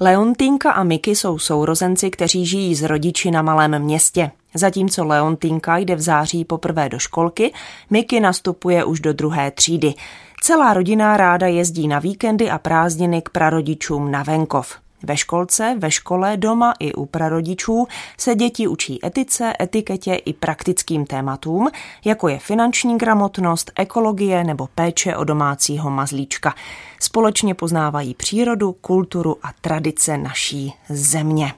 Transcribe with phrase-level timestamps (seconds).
[0.00, 4.30] Leontýnka a Miky jsou sourozenci, kteří žijí s rodiči na malém městě.
[4.54, 7.52] Zatímco Leontýnka jde v září poprvé do školky,
[7.90, 9.94] Miky nastupuje už do druhé třídy.
[10.42, 14.76] Celá rodina ráda jezdí na víkendy a prázdniny k prarodičům na venkov.
[15.02, 17.86] Ve školce, ve škole, doma i u prarodičů
[18.18, 21.70] se děti učí etice, etiketě i praktickým tématům,
[22.04, 26.54] jako je finanční gramotnost, ekologie nebo péče o domácího mazlíčka.
[27.00, 31.52] Společně poznávají přírodu, kulturu a tradice naší země.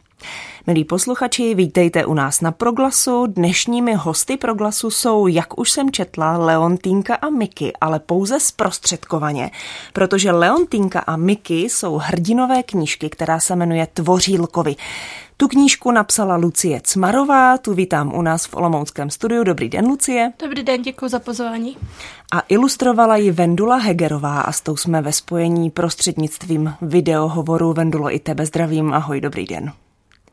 [0.66, 3.27] Milí posluchači, vítejte u nás na Proglasu.
[3.27, 9.51] Dnešními hosty Proglasu jsou, jak už jsem četla, Leontýnka a Miky, ale pouze zprostředkovaně,
[9.92, 14.77] protože Leontýnka a Miky jsou hrdinové knížky, která se jmenuje Tvořílkovi.
[15.37, 19.44] Tu knížku napsala Lucie Cmarová, tu vítám u nás v Olomouckém studiu.
[19.44, 20.33] Dobrý den, Lucie.
[20.42, 21.77] Dobrý den, děkuji za pozvání.
[22.33, 27.72] A ilustrovala ji Vendula Hegerová a s tou jsme ve spojení prostřednictvím videohovoru.
[27.72, 29.72] Vendulo, i tebe zdravím, ahoj, dobrý den.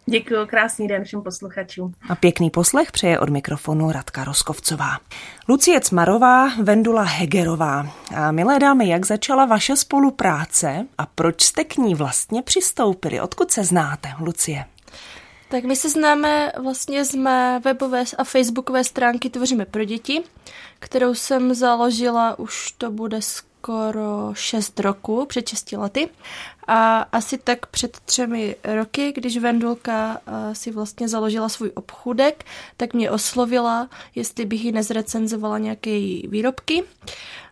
[0.09, 1.93] Děkuji, krásný den všem posluchačům.
[2.09, 4.97] A pěkný poslech přeje od mikrofonu Radka Roskovcová.
[5.49, 7.87] Lucie Cmarová, Vendula Hegerová.
[8.15, 13.21] A milé dámy, jak začala vaše spolupráce a proč jste k ní vlastně přistoupili?
[13.21, 14.65] Odkud se znáte, Lucie?
[15.49, 20.23] Tak my se známe vlastně z mé webové a facebookové stránky Tvoříme pro děti,
[20.79, 23.46] kterou jsem založila, už to bude skoro
[24.33, 26.09] 6 roku, před 6 lety.
[26.67, 32.43] A asi tak před třemi roky, když Vendulka eh, si vlastně založila svůj obchůdek,
[32.77, 36.83] tak mě oslovila, jestli bych ji nezrecenzovala nějaké její výrobky.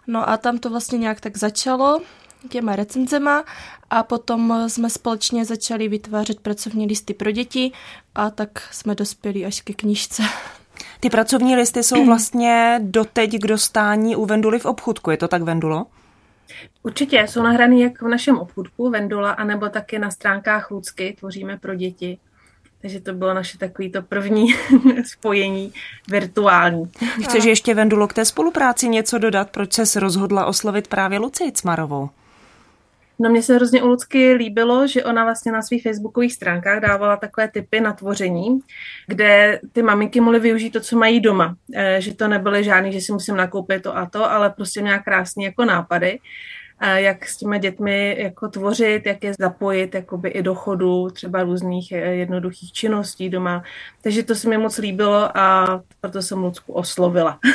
[0.08, 2.02] No a tam to vlastně nějak tak začalo
[2.50, 3.44] těma recenzema
[3.90, 7.72] a potom jsme společně začali vytvářet pracovní listy pro děti
[8.16, 10.24] a tak jsme dospěli až ke knížce.
[11.00, 15.42] Ty pracovní listy jsou vlastně doteď k dostání u Venduly v obchudku, je to tak,
[15.42, 15.86] Vendulo?
[16.85, 21.75] Určitě, jsou nahraný jak v našem obchůdku Vendula, anebo taky na stránkách Lucky, tvoříme pro
[21.75, 22.18] děti.
[22.81, 24.47] Takže to bylo naše takový to první
[25.06, 25.74] spojení
[26.09, 26.91] virtuální.
[27.24, 29.50] Chceš ještě Vendulo k té spolupráci něco dodat?
[29.50, 32.09] Proč se rozhodla oslovit právě Lucii Cmarovou?
[33.19, 37.18] No mně se hrozně u Lucky líbilo, že ona vlastně na svých facebookových stránkách dávala
[37.18, 38.59] takové typy na tvoření,
[39.07, 41.56] kde ty maminky mohly využít to, co mají doma.
[41.75, 45.03] E, že to nebyly žádný, že si musím nakoupit to a to, ale prostě nějak
[45.03, 46.19] krásný jako nápady
[46.81, 51.91] jak s těmi dětmi jako tvořit, jak je zapojit jakoby i do chodu třeba různých
[51.91, 53.63] e, jednoduchých činností doma.
[54.02, 55.66] Takže to se mi moc líbilo a
[56.02, 57.40] proto jsem Lucku oslovila.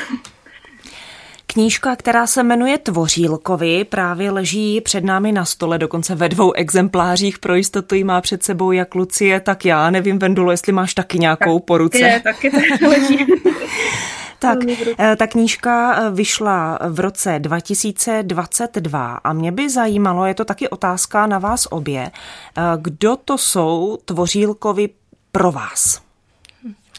[1.52, 7.38] Knížka, která se jmenuje Tvořílkovi, právě leží před námi na stole, dokonce ve dvou exemplářích.
[7.38, 9.90] Pro jistotu ji má před sebou jak Lucie, tak já.
[9.90, 11.98] Nevím, Vendulo, jestli máš taky nějakou tak, po ruce.
[11.98, 13.26] Je, taky tak leží.
[14.40, 14.58] Tak,
[14.98, 20.68] eh, ta knížka eh, vyšla v roce 2022 a mě by zajímalo, je to taky
[20.68, 24.88] otázka na vás obě, eh, kdo to jsou tvořílkovi
[25.32, 26.00] pro vás?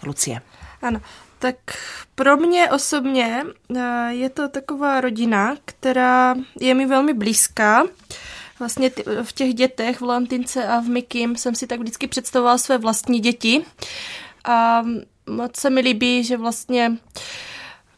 [0.06, 0.41] Lucie.
[0.81, 1.00] Ano,
[1.40, 1.56] tak
[2.16, 3.44] pro mě osobně
[4.09, 7.84] je to taková rodina, která je mi velmi blízká.
[8.59, 8.91] Vlastně
[9.23, 13.19] v těch dětech, v Lantince a v Mikim jsem si tak vždycky představovala své vlastní
[13.19, 13.66] děti.
[14.44, 14.84] A
[15.29, 16.97] moc se mi líbí, že vlastně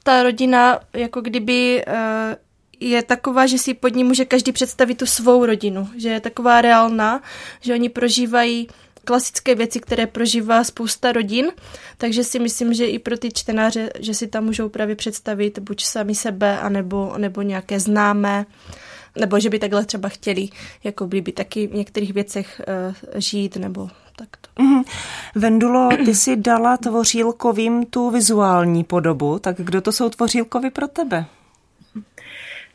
[0.04, 2.38] ta rodina jako kdyby eh,
[2.80, 6.62] je taková, že si pod ní může každý představit tu svou rodinu, že je taková
[6.62, 7.22] reálná,
[7.62, 8.68] že oni prožívají
[9.06, 11.52] klasické věci, které prožívá spousta rodin,
[11.98, 15.84] takže si myslím, že i pro ty čtenáře, že si tam můžou právě představit buď
[15.84, 18.46] sami sebe, anebo, nebo nějaké známé,
[19.20, 20.50] nebo že by takhle třeba chtěli
[20.84, 24.50] jako by, by taky v některých věcech uh, žít, nebo takto.
[24.62, 24.84] Mm-hmm.
[25.36, 31.26] Vendulo, ty si dala tvořílkovým tu vizuální podobu, tak kdo to jsou tvořílkovi pro tebe?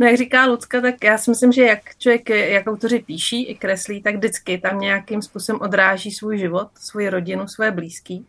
[0.01, 3.55] No jak říká Lucka, tak já si myslím, že jak člověk, jak autoři píší i
[3.55, 8.27] kreslí, tak vždycky tam nějakým způsobem odráží svůj život, svoji rodinu, svoje blízký.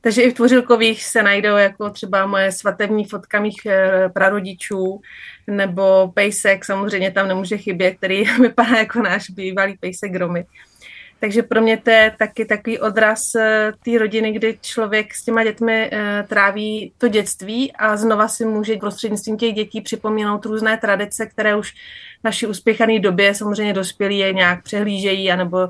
[0.00, 5.00] Takže i v Tvořilkových se najdou jako třeba moje svatební fotka mých eh, prarodičů,
[5.46, 10.44] nebo pejsek, samozřejmě tam nemůže chybět, který vypadá jako náš bývalý pejsek Gromy.
[11.20, 15.44] Takže pro mě to je taky takový odraz eh, té rodiny, kdy člověk s těma
[15.44, 21.26] dětmi eh, tráví to dětství a znova si může prostřednictvím těch dětí připomínout různé tradice,
[21.26, 21.72] které už
[22.20, 25.68] v naší uspěchané době samozřejmě dospělí je nějak přehlížejí, anebo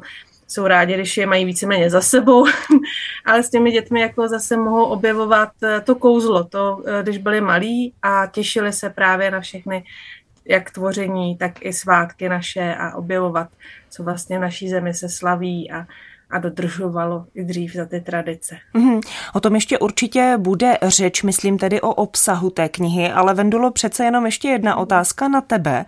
[0.49, 2.47] jsou rádi, když je mají víceméně za sebou,
[3.25, 7.95] ale s těmi dětmi jako zase mohou objevovat eh, to kouzlo, to, když byli malí
[8.03, 9.85] a těšili se právě na všechny
[10.49, 13.49] jak tvoření, tak i svátky naše a objevovat,
[13.91, 15.87] co vlastně v naší zemi se slaví a
[16.31, 18.57] a dodržovalo i dřív za ty tradice.
[18.75, 19.01] Mm,
[19.33, 24.05] o tom ještě určitě bude řeč, myslím tedy o obsahu té knihy, ale Vendulo, přece
[24.05, 25.85] jenom ještě jedna otázka na tebe.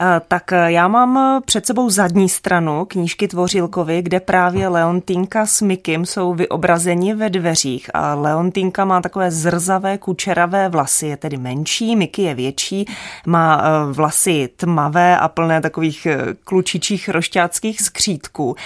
[0.00, 6.06] Eh, tak já mám před sebou zadní stranu knížky Tvořilkovi, kde právě Leontýnka s Mikim
[6.06, 12.22] jsou vyobrazeni ve dveřích a Leontýnka má takové zrzavé kučeravé vlasy, je tedy menší, Miky
[12.22, 12.84] je větší,
[13.26, 18.56] má eh, vlasy tmavé a plné takových eh, klučičích rošťáckých skřítků.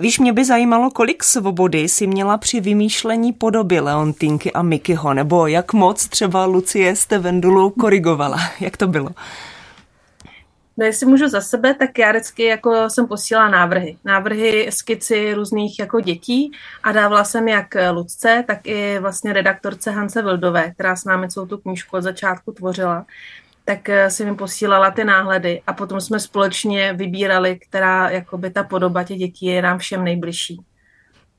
[0.00, 5.46] Víš, mě by zajímalo, kolik svobody si měla při vymýšlení podoby Leontinky a Mikyho, nebo
[5.46, 8.38] jak moc třeba Lucie jste Vendulu korigovala.
[8.60, 9.08] Jak to bylo?
[10.78, 13.96] No jestli můžu za sebe, tak já vždycky jako jsem posílala návrhy.
[14.04, 16.52] Návrhy, skici různých jako dětí
[16.82, 21.46] a dávala jsem jak Lucce, tak i vlastně redaktorce Hance Vildové, která s námi celou
[21.46, 23.06] tu knížku od začátku tvořila
[23.66, 28.64] tak eh, si mi posílala ty náhledy a potom jsme společně vybírali, která jakoby ta
[28.64, 30.60] podoba těch dětí je nám všem nejbližší.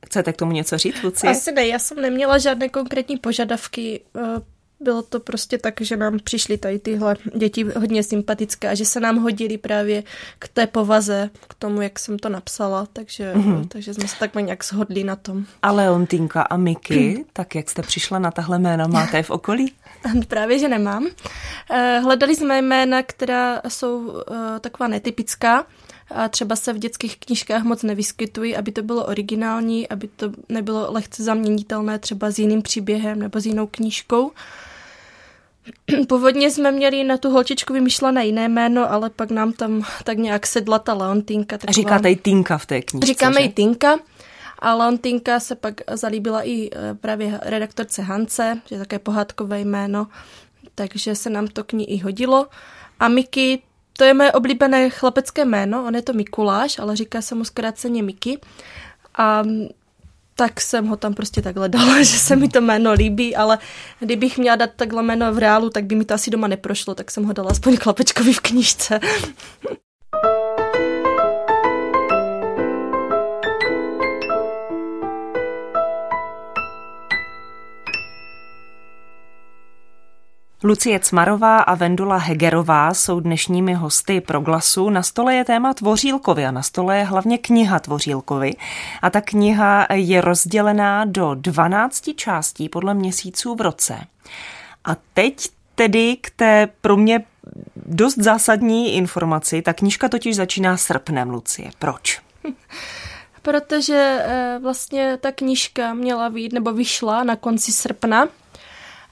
[0.06, 1.32] Chcete k tomu něco říct, Lucie?
[1.32, 4.42] Asi ne, já jsem neměla žádné konkrétní požadavky eh,
[4.80, 9.00] bylo to prostě tak, že nám přišly tady tyhle děti hodně sympatické a že se
[9.00, 10.04] nám hodili právě
[10.40, 13.68] k té povaze, k tomu, jak jsem to napsala, takže, mm-hmm.
[13.68, 15.46] takže jsme se tak nějak shodli na tom.
[15.62, 19.74] A Leontinka a Miky, tak jak jste přišla na tahle jména, máte je v okolí?
[20.28, 21.08] právě, že nemám.
[21.72, 25.66] Eh, hledali jsme jména, která jsou eh, taková netypická,
[26.12, 30.92] a třeba se v dětských knížkách moc nevyskytují, aby to bylo originální, aby to nebylo
[30.92, 34.32] lehce zaměnitelné třeba s jiným příběhem nebo s jinou knížkou.
[36.08, 40.48] Původně jsme měli na tu holčičku vymyšlené jiné jméno, ale pak nám tam tak nějak
[40.48, 41.58] sedla ta Leontýnka.
[41.58, 41.74] Taková...
[41.74, 43.06] Říkáte jí Tinka v té knize.
[43.06, 43.98] Říkáme jí Tinka.
[44.60, 50.08] A Leontýnka se pak zalíbila i e, právě redaktorce Hance, že je také pohádkové jméno,
[50.76, 52.48] takže se nám to k ní i hodilo.
[53.00, 53.62] A Miky,
[53.98, 58.04] to je moje oblíbené chlapecké jméno, on je to Mikuláš, ale říká se mu zkráceně
[58.04, 58.40] Miky.
[59.18, 59.44] A
[60.38, 63.58] tak jsem ho tam prostě takhle dala, že se mi to jméno líbí, ale
[64.00, 67.12] kdybych měla dát takhle jméno v reálu, tak by mi to asi doma neprošlo, tak
[67.12, 69.00] jsem ho dala aspoň chlapečkovi v knížce.
[80.68, 84.90] Lucie Cmarová a Vendula Hegerová jsou dnešními hosty pro glasu.
[84.90, 88.54] Na stole je téma Tvořílkovi a na stole je hlavně kniha Tvořílkovi.
[89.02, 93.98] A ta kniha je rozdělená do 12 částí podle měsíců v roce.
[94.86, 97.24] A teď tedy k té pro mě
[97.76, 99.62] dost zásadní informaci.
[99.62, 101.72] Ta knížka totiž začíná srpnem, Lucie.
[101.80, 102.22] Proč?
[103.42, 108.28] Protože eh, vlastně ta knížka měla být, nebo vyšla na konci srpna,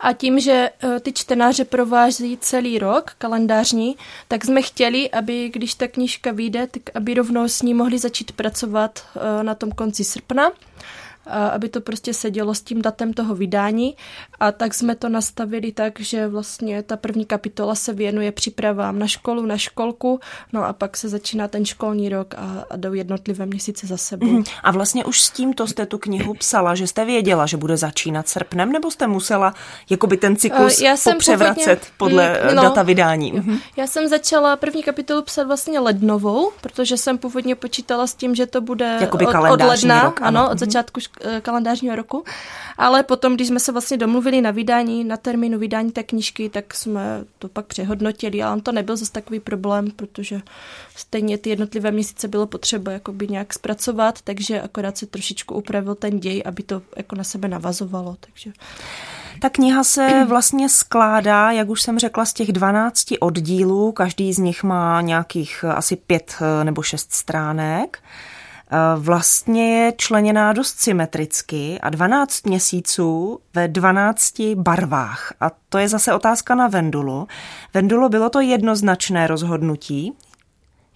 [0.06, 3.96] a tím, že eh, ty čtenáře provází celý rok kalendářní,
[4.28, 8.32] tak jsme chtěli, aby když ta knížka vyjde, tak aby rovnou s ní mohli začít
[8.32, 10.52] pracovat eh, na tom konci srpna
[11.28, 13.96] aby to prostě sedělo s tím datem toho vydání
[14.40, 19.08] a tak jsme to nastavili tak, že vlastně ta první kapitola se věnuje přípravám na
[19.08, 20.20] školu, na školku,
[20.54, 24.28] no a pak se začíná ten školní rok a, a jdou jednotlivé měsíce za sebou.
[24.28, 24.52] Mm-hmm.
[24.64, 28.28] A vlastně už s tímto jste tu knihu psala, že jste věděla, že bude začínat
[28.28, 29.54] srpnem, nebo jste musela
[29.90, 33.34] jakoby ten cyklus uh, já jsem popřevracet původně, podle mm, no, data vydání?
[33.34, 33.60] Mm-hmm.
[33.78, 38.46] Já jsem začala první kapitolu psat vlastně lednovou, protože jsem původně počítala s tím, že
[38.46, 40.60] to bude jakoby od, od ledna, rok, ano, ano od mm-hmm.
[40.60, 42.24] začátku Eh, kalendářního roku.
[42.78, 46.74] Ale potom, když jsme se vlastně domluvili na vydání, na termínu vydání té knížky, tak
[46.74, 50.42] jsme to pak přehodnotili a on to nebyl zase takový problém, protože
[50.96, 56.20] stejně ty jednotlivé měsíce bylo potřeba jakoby nějak zpracovat, takže akorát se trošičku upravil ten
[56.20, 58.18] děj, aby to jako na sebe navazovalo.
[58.20, 58.52] Takže...
[59.42, 63.92] Ta kniha se vlastně skládá, jak už jsem řekla, z těch 12 oddílů.
[63.92, 68.00] Každý z nich má nějakých asi pět eh, nebo šest stránek.
[68.76, 75.34] Eh, vlastně je členěná dost symetricky a 12 měsíců ve 12 barvách.
[75.40, 77.28] A to je zase otázka na Vendulu.
[77.74, 80.14] Vendulo, bylo to jednoznačné rozhodnutí?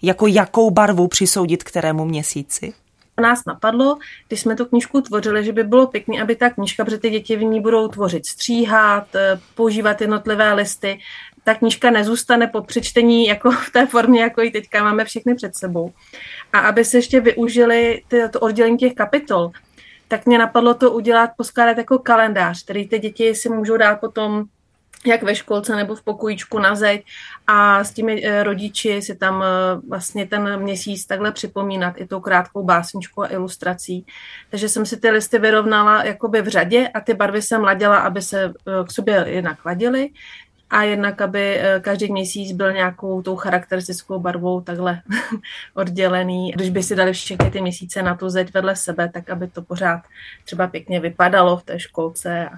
[0.02, 2.74] Jako jakou barvu přisoudit kterému měsíci?
[3.20, 6.98] nás napadlo, když jsme tu knížku tvořili, že by bylo pěkné, aby ta knížka, protože
[6.98, 11.00] ty děti v ní budou tvořit, stříhat, eh, používat jednotlivé listy,
[11.50, 15.56] ta knížka nezůstane po přečtení jako v té formě, jako ji teďka máme všechny před
[15.56, 15.94] sebou.
[16.54, 19.52] A aby se ještě využili ty, to oddělení těch kapitol,
[20.08, 24.46] tak mě napadlo to udělat, poskládat jako kalendář, který ty děti si můžou dát potom
[25.06, 27.06] jak ve školce nebo v pokojíčku na zeď
[27.48, 32.20] a s těmi eh, rodiči si tam eh, vlastně ten měsíc takhle připomínat i tou
[32.20, 34.06] krátkou básničkou a ilustrací.
[34.50, 38.22] Takže jsem si ty listy vyrovnala jakoby v řadě a ty barvy jsem ladila, aby
[38.22, 38.52] se eh,
[38.88, 40.10] k sobě jednak ladily
[40.70, 45.02] a jednak, aby eh, každý měsíc byl nějakou tou charakteristickou barvou takhle
[45.74, 46.52] oddělený.
[46.52, 49.62] Když by si dali všechny ty měsíce na tu zeď vedle sebe, tak aby to
[49.62, 50.02] pořád
[50.46, 52.50] třeba pěkně vypadalo v té školce.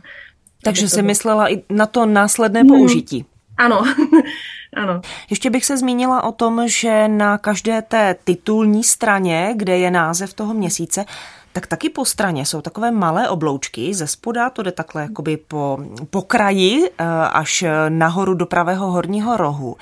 [0.64, 2.70] Takže si myslela i na to následné hmm.
[2.70, 3.26] použití.
[3.58, 3.84] Ano,
[4.74, 5.02] ano.
[5.30, 10.34] Ještě bych se zmínila o tom, že na každé té titulní straně, kde je název
[10.34, 11.06] toho měsíce,
[11.54, 15.78] tak taky po straně jsou takové malé obloučky, ze spoda to jde takhle jakoby po,
[16.10, 19.78] po kraji eh, až nahoru do pravého horního rohu.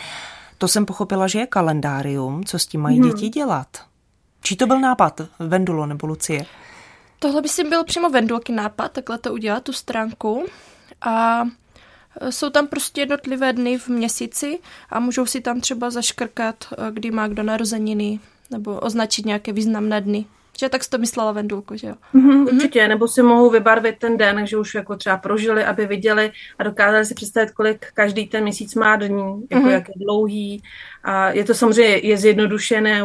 [0.57, 3.09] To jsem pochopila, že je kalendárium, co s tím mají hmm.
[3.09, 3.67] děti dělat.
[4.41, 6.45] Čí to byl nápad, Vendulo nebo Lucie?
[7.19, 10.45] Tohle by si byl přímo Vendulky nápad, takhle to udělat, tu stránku.
[11.01, 11.43] A
[12.21, 14.59] eh, jsou tam prostě jednotlivé dny v měsíci
[14.89, 18.19] a můžou si tam třeba zaškrkat, eh, kdy má kdo narozeniny,
[18.51, 20.25] nebo označit nějaké významné dny
[20.59, 21.95] že tak jsi to myslela Vendulko, že jo?
[22.15, 26.31] Mm-hmm, určitě, nebo si mohou vybarvit ten den, že už jako třeba prožili, aby viděli
[26.59, 29.69] a dokázali si představit, kolik každý ten měsíc má dní, jako mm-hmm.
[29.69, 30.63] jak je dlouhý.
[31.03, 33.01] A je to samozřejmě je zjednodušené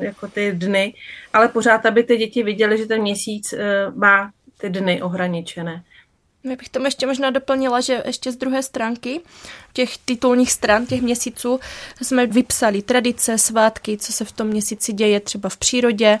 [0.00, 0.94] jako ty dny,
[1.32, 3.58] ale pořád, aby ty děti viděly, že ten měsíc uh,
[3.96, 5.82] má ty dny ohraničené.
[6.44, 9.20] Já bych tomu ještě možná doplnila, že ještě z druhé stránky
[9.72, 11.60] těch titulních stran, těch měsíců,
[12.02, 16.18] jsme vypsali tradice, svátky, co se v tom měsíci děje třeba v přírodě,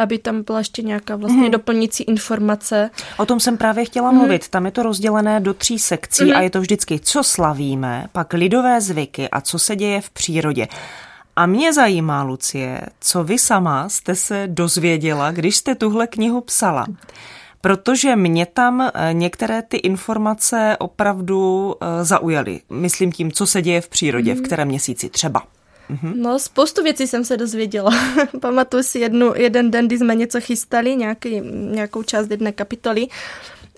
[0.00, 1.50] aby tam byla ještě nějaká vlastně mm.
[1.50, 2.90] doplnící informace.
[3.16, 4.18] O tom jsem právě chtěla mm.
[4.18, 4.48] mluvit.
[4.48, 6.36] Tam je to rozdělené do tří sekcí mm.
[6.36, 10.68] a je to vždycky, co slavíme, pak lidové zvyky a co se děje v přírodě.
[11.36, 16.86] A mě zajímá, Lucie, co vy sama jste se dozvěděla, když jste tuhle knihu psala.
[17.60, 22.60] Protože mě tam eh, některé ty informace opravdu eh, zaujaly.
[22.70, 24.40] Myslím tím, co se děje v přírodě, mm.
[24.40, 25.42] v kterém měsíci třeba.
[25.90, 26.12] Mm-hmm.
[26.14, 27.90] No, spoustu věcí jsem se dozvěděla.
[28.40, 33.08] Pamatuju si jednu, jeden den, kdy jsme něco chystali, nějaký, nějakou část jedné kapitoly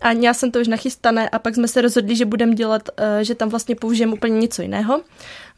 [0.02, 3.22] a já jsem to už nachystané a pak jsme se rozhodli, že budeme dělat, uh,
[3.22, 5.00] že tam vlastně použijeme úplně něco jiného.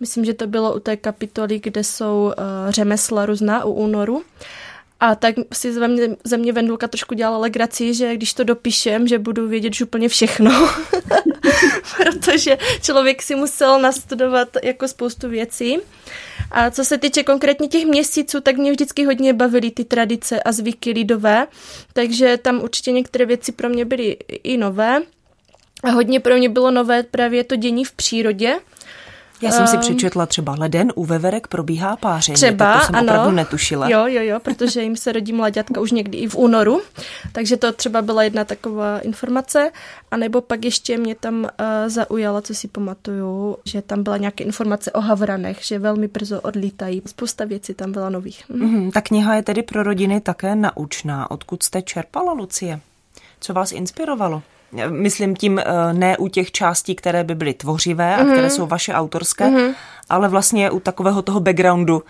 [0.00, 2.32] Myslím, že to bylo u té kapitoly, kde jsou uh,
[2.68, 4.22] řemesla různá u únoru.
[5.04, 9.08] A tak si ze mě, ze mě Vendulka trošku dělala legraci, že když to dopíšem,
[9.08, 10.50] že budu vědět už úplně všechno.
[11.96, 15.78] Protože člověk si musel nastudovat jako spoustu věcí.
[16.50, 20.52] A co se týče konkrétně těch měsíců, tak mě vždycky hodně bavily ty tradice a
[20.52, 21.46] zvyky lidové,
[21.92, 25.02] takže tam určitě některé věci pro mě byly i nové.
[25.82, 28.54] A hodně pro mě bylo nové právě to dění v přírodě,
[29.42, 32.34] já jsem si ehm, přečetla třeba leden, u veverek probíhá páření.
[32.34, 33.12] Třeba, to jsem ano.
[33.12, 33.88] opravdu netušila.
[33.88, 36.82] Jo, jo, jo, protože jim se rodí mladětka už někdy i v únoru,
[37.32, 39.70] takže to třeba byla jedna taková informace.
[40.10, 41.48] A nebo pak ještě mě tam uh,
[41.86, 47.02] zaujala, co si pamatuju, že tam byla nějaká informace o havranech, že velmi brzo odlítají.
[47.06, 48.44] Spousta věcí tam byla nových.
[48.48, 51.30] Mm, ta kniha je tedy pro rodiny také naučná.
[51.30, 52.80] Odkud jste čerpala, Lucie?
[53.40, 54.42] Co vás inspirovalo?
[54.88, 58.32] Myslím tím eh, ne u těch částí, které by byly tvořivé a mm-hmm.
[58.32, 59.74] které jsou vaše autorské, mm-hmm.
[60.10, 62.02] ale vlastně u takového toho backgroundu,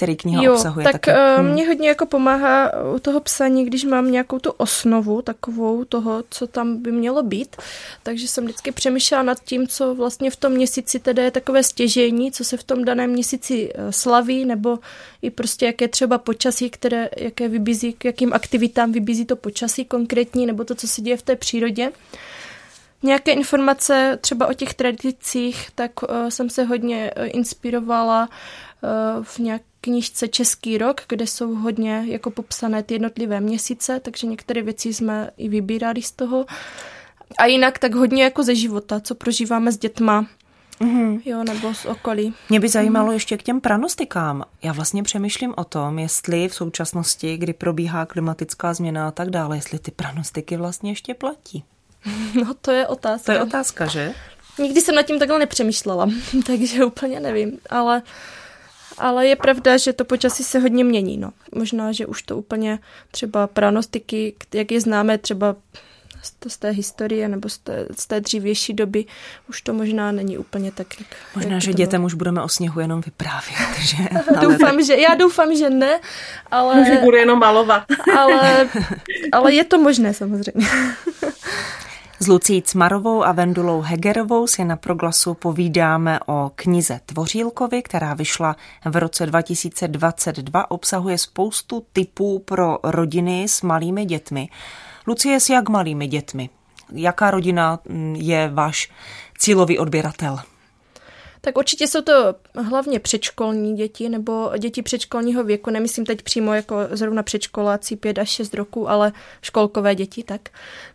[0.00, 0.84] který kniha jo, obsahuje.
[0.84, 1.10] tak taky.
[1.38, 6.24] Uh, mě hodně jako pomáhá u toho psaní, když mám nějakou tu osnovu takovou toho,
[6.30, 7.56] co tam by mělo být.
[8.02, 12.32] Takže jsem vždycky přemýšlela nad tím, co vlastně v tom měsíci tedy je takové stěžení,
[12.32, 14.78] co se v tom daném měsíci eh, slaví, nebo
[15.22, 20.46] i prostě jaké třeba počasí, které, jaké vybízí, k jakým aktivitám vybízí to počasí konkrétní,
[20.46, 21.92] nebo to, co se děje v té přírodě
[23.02, 29.38] nějaké informace třeba o těch tradicích, tak uh, jsem se hodně uh, inspirovala uh, v
[29.38, 34.94] nějak knižce Český rok, kde jsou hodně jako popsané ty jednotlivé měsíce, takže některé věci
[34.94, 36.46] jsme i vybírali z toho.
[37.38, 40.26] A jinak tak hodně jako ze života, co prožíváme s dětma.
[40.80, 41.20] Mm-hmm.
[41.24, 42.34] Jo, nebo z okolí.
[42.48, 43.12] Mě by zajímalo mm-hmm.
[43.12, 44.44] ještě k těm pranostikám.
[44.62, 49.56] Já vlastně přemýšlím o tom, jestli v současnosti, kdy probíhá klimatická změna a tak dále,
[49.56, 51.64] jestli ty pranostiky vlastně ještě platí.
[52.44, 53.24] No to je otázka.
[53.24, 54.14] To je otázka, že?
[54.58, 56.10] Nikdy jsem nad tím takhle nepřemýšlela,
[56.46, 58.02] takže úplně nevím, ale
[58.98, 61.18] ale je pravda, že to počasí se hodně mění.
[61.18, 61.30] No.
[61.54, 62.78] Možná, že už to úplně
[63.10, 65.56] třeba pranostiky, jak je známe třeba
[66.48, 69.04] z té historie nebo z té, z té dřívější doby,
[69.48, 72.80] už to možná není úplně tak, jak Možná, jak že dětem už budeme o sněhu
[72.80, 73.58] jenom vyprávět.
[73.80, 73.96] Že?
[74.40, 76.00] doufám, že, já doufám, že ne,
[76.50, 76.84] ale...
[76.84, 77.84] Že bude jenom malovat.
[78.18, 78.68] ale,
[79.32, 80.68] ale je to možné samozřejmě.
[82.22, 88.56] S Lucí Cmarovou a Vendulou Hegerovou si na proglasu povídáme o knize Tvořílkovi, která vyšla
[88.84, 90.70] v roce 2022.
[90.70, 94.48] Obsahuje spoustu typů pro rodiny s malými dětmi.
[95.06, 96.50] Lucie, s jak malými dětmi?
[96.92, 98.90] Jaká rodina mm, je váš
[99.38, 100.38] cílový odběratel?
[101.40, 106.76] Tak určitě jsou to hlavně předškolní děti nebo děti předškolního věku, nemyslím teď přímo jako
[106.90, 110.40] zrovna předškoláci 5 až 6 roku, ale školkové děti, tak.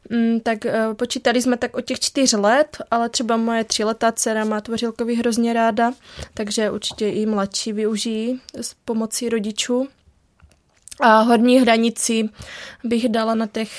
[0.10, 4.46] Mm, tak eh, počítali jsme tak od těch čtyř let, ale třeba moje tříletá dcera
[4.46, 5.94] má tvořilkovi hrozně ráda,
[6.34, 9.88] takže určitě i mladší využijí s pomocí rodičů.
[11.00, 12.30] A horní hranici
[12.84, 13.70] bych dala na těch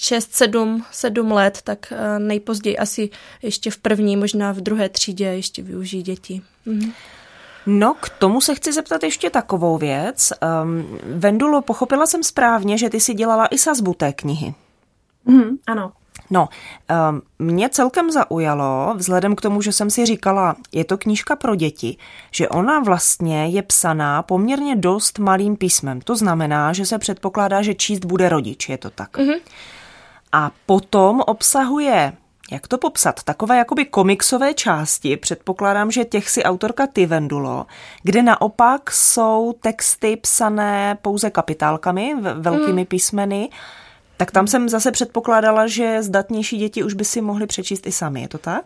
[0.00, 3.10] 6, 7, 7 let, tak eh, nejpozději asi
[3.42, 6.42] ještě v první, možná v druhé třídě ještě využijí děti.
[6.66, 6.92] Mhm.
[7.66, 10.32] No, k tomu se chci zeptat ještě takovou věc.
[10.62, 14.54] Um, Vendulo, pochopila jsem správně, že ty si dělala i sazbu té knihy.
[15.24, 15.92] Mm, ano.
[16.32, 16.48] No,
[17.10, 21.54] um, mě celkem zaujalo, vzhledem k tomu, že jsem si říkala, je to knížka pro
[21.54, 21.96] děti,
[22.30, 26.00] že ona vlastně je psaná poměrně dost malým písmem.
[26.00, 29.18] To znamená, že se předpokládá, že číst bude rodič, je to tak.
[29.18, 29.40] Mm-hmm.
[30.32, 32.12] A potom obsahuje
[32.52, 37.66] jak to popsat, takové jakoby komiksové části, předpokládám, že těch si autorka ty vendulo,
[38.02, 42.86] kde naopak jsou texty psané pouze kapitálkami, velkými mm.
[42.86, 43.48] písmeny,
[44.22, 48.22] tak tam jsem zase předpokládala, že zdatnější děti už by si mohly přečíst i sami,
[48.22, 48.64] je to tak?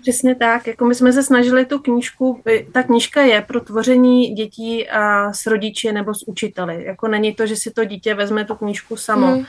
[0.00, 4.88] Přesně tak, jako my jsme se snažili tu knížku, ta knížka je pro tvoření dětí
[4.88, 6.84] a s rodiči nebo s učiteli.
[6.84, 9.26] Jako není to, že si to dítě vezme tu knížku samo.
[9.26, 9.44] Mm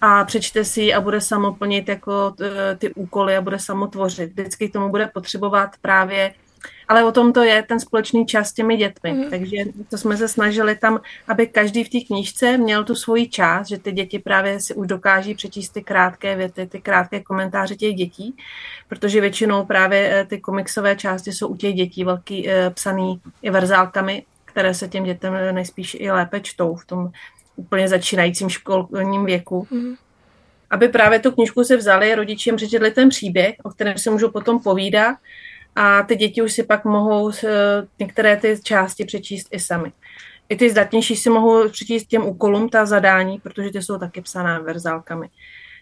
[0.00, 2.34] a přečte si a bude samo plnit jako
[2.78, 4.30] ty úkoly a bude samo tvořit.
[4.30, 6.34] Vždycky k tomu bude potřebovat právě
[6.88, 9.12] ale o tom to je ten společný čas s těmi dětmi.
[9.12, 9.30] Mm.
[9.30, 9.56] Takže
[9.90, 13.78] to jsme se snažili tam, aby každý v té knížce měl tu svoji část, že
[13.78, 18.36] ty děti právě si už dokáží přečíst ty krátké věty, ty krátké komentáře těch dětí,
[18.88, 23.50] protože většinou právě eh, ty komiksové části jsou u těch dětí velký eh, psaný i
[23.50, 27.10] verzálkami, které se těm dětem nejspíš i lépe čtou v tom
[27.56, 29.66] úplně začínajícím školním věku.
[29.70, 29.94] Mm.
[30.70, 34.30] Aby právě tu knižku se vzali, rodiči jim přečetli ten příběh, o kterém se můžou
[34.30, 35.16] potom povídat
[35.76, 37.48] a ty děti už si pak mohou eh,
[37.98, 39.92] některé ty části přečíst i sami.
[40.48, 44.60] I ty zdatnější si mohou přečíst těm úkolům ta zadání, protože ty jsou taky psané
[44.60, 45.28] verzálkami.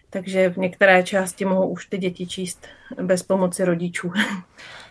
[0.09, 2.67] Takže v některé části mohou už ty děti číst
[3.01, 4.11] bez pomoci rodičů.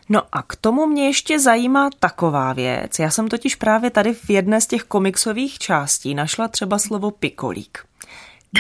[0.09, 2.99] No a k tomu mě ještě zajímá taková věc.
[2.99, 7.79] Já jsem totiž právě tady v jedné z těch komiksových částí našla třeba slovo pikolík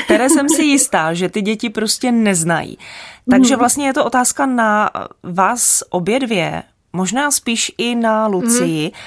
[0.04, 2.78] které jsem si jistá, že ty děti prostě neznají.
[3.30, 3.58] Takže mhm.
[3.58, 4.90] vlastně je to otázka na
[5.22, 8.86] vás obě dvě, možná spíš i na Lucii.
[8.86, 9.00] Mm.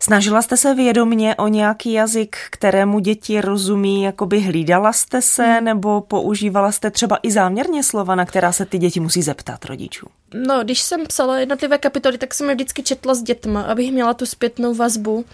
[0.00, 5.64] Snažila jste se vědomně o nějaký jazyk, kterému děti rozumí, jakoby hlídala jste se, hmm.
[5.64, 10.06] nebo používala jste třeba i záměrně slova, na která se ty děti musí zeptat rodičů?
[10.34, 14.14] No, když jsem psala jednotlivé kapitoly, tak jsem je vždycky četla s dětma, abych měla
[14.14, 15.24] tu zpětnou vazbu.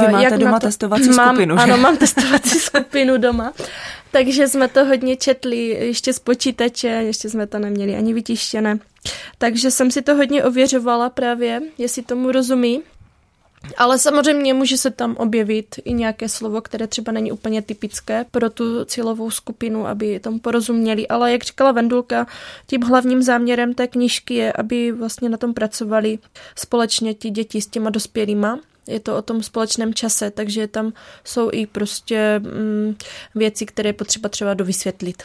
[0.00, 0.66] Vy máte jak doma to...
[0.66, 1.62] testovací mám, skupinu, že?
[1.62, 3.52] Ano, mám testovací skupinu doma.
[4.10, 8.78] Takže jsme to hodně četli ještě z počítače, ještě jsme to neměli ani vytištěné.
[9.38, 12.82] Takže jsem si to hodně ověřovala právě, jestli tomu rozumí.
[13.76, 18.50] Ale samozřejmě může se tam objevit i nějaké slovo, které třeba není úplně typické pro
[18.50, 21.08] tu cílovou skupinu, aby tomu porozuměli.
[21.08, 22.26] Ale jak říkala Vendulka,
[22.66, 26.18] tím hlavním záměrem té knížky je, aby vlastně na tom pracovali
[26.56, 28.58] společně ti děti s těma dospělýma.
[28.86, 30.92] Je to o tom společném čase, takže tam
[31.24, 32.96] jsou i prostě mm,
[33.34, 35.22] věci, které je potřeba třeba dovysvětlit.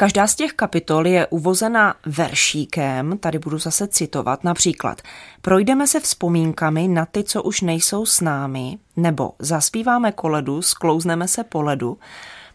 [0.00, 5.02] Každá z těch kapitol je uvozena veršíkem, tady budu zase citovat, například
[5.42, 11.44] projdeme se vzpomínkami na ty, co už nejsou s námi, nebo zaspíváme koledu, sklouzneme se
[11.44, 11.98] po ledu,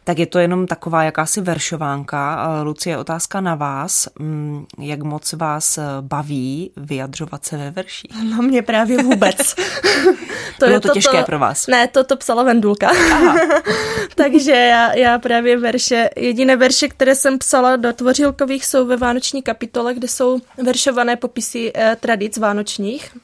[0.05, 2.47] tak je to jenom taková jakási veršovánka.
[2.63, 4.07] Lucie, otázka na vás.
[4.19, 8.11] Mm, jak moc vás baví vyjadřovat se ve verších?
[8.23, 9.55] No mě právě vůbec.
[10.59, 11.67] to Bylo je to, to těžké pro vás?
[11.67, 12.91] Ne, to to psala Vendulka.
[14.15, 19.41] Takže já, já právě verše, jediné verše, které jsem psala do tvořilkových, jsou ve vánoční
[19.41, 23.17] kapitole, kde jsou veršované popisy eh, tradic vánočních.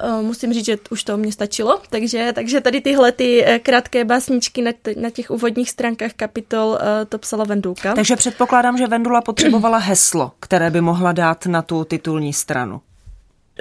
[0.00, 4.04] Eh, musím říct, že už to mě stačilo, takže, takže tady tyhle ty eh, krátké
[4.04, 7.94] básničky na, t- na těch úvodních stránkách kapitol eh, to psala Vendulka.
[7.94, 12.80] Takže předpokládám, že Vendula potřebovala heslo, které by mohla dát na tu titulní stranu.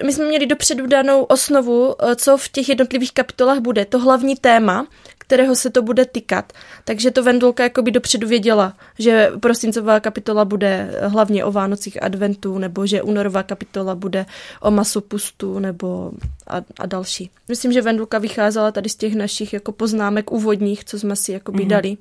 [0.05, 4.87] My jsme měli dopředu danou osnovu, co v těch jednotlivých kapitolách bude, to hlavní téma,
[5.27, 6.53] kterého se to bude týkat.
[6.85, 12.87] Takže to Vendulka jakoby dopředu věděla, že prosincová kapitola bude hlavně o Vánocích adventu, nebo
[12.87, 14.25] že únorová kapitola bude
[14.61, 16.11] o masopustu, nebo
[16.47, 17.31] a, a další.
[17.47, 21.63] Myslím, že Vendulka vycházela tady z těch našich jako poznámek úvodních, co jsme si jakoby
[21.63, 21.69] mm.
[21.69, 21.97] dali,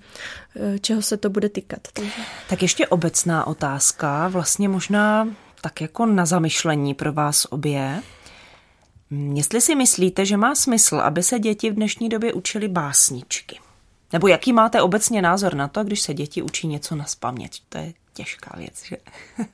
[0.57, 1.81] eh, čeho se to bude týkat.
[1.93, 2.23] Takže.
[2.49, 5.29] Tak ještě obecná otázka, vlastně možná
[5.61, 8.03] tak jako na zamyšlení pro vás obě.
[9.11, 13.61] Jestli si myslíte, že má smysl, aby se děti v dnešní době učili básničky?
[14.13, 17.63] Nebo jaký máte obecně názor na to, když se děti učí něco na spaměť?
[17.69, 18.97] To je těžká věc, že?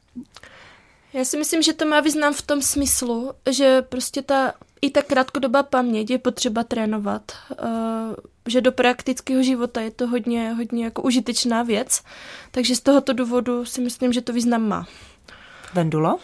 [1.13, 5.03] Já si myslím, že to má význam v tom smyslu, že prostě ta i ta
[5.03, 7.67] krátkodobá paměť je potřeba trénovat, uh,
[8.49, 12.03] že do praktického života je to hodně, hodně jako užitečná věc,
[12.51, 14.87] takže z tohoto důvodu si myslím, že to význam má.
[15.75, 16.19] Vendulo?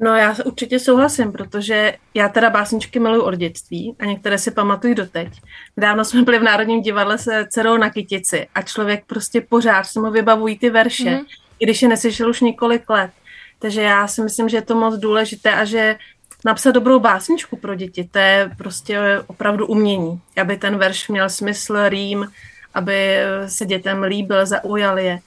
[0.00, 4.94] No já určitě souhlasím, protože já teda básničky miluji od dětství a některé si pamatuju
[4.94, 5.28] doteď.
[5.76, 10.00] Dávno jsme byli v Národním divadle se dcerou na Kytici a člověk prostě pořád se
[10.00, 11.20] mu vybavují ty verše, mm.
[11.60, 13.10] i když je neslyšel už několik let.
[13.58, 15.96] Takže já si myslím, že je to moc důležité a že
[16.44, 21.88] napsat dobrou básničku pro děti, to je prostě opravdu umění, aby ten verš měl smysl,
[21.88, 22.26] rým,
[22.74, 25.18] aby se dětem líbil, zaujal je.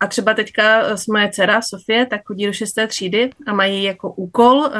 [0.00, 4.12] A třeba teďka s moje dcera Sofie, tak chodí do šesté třídy a mají jako
[4.12, 4.70] úkol eh,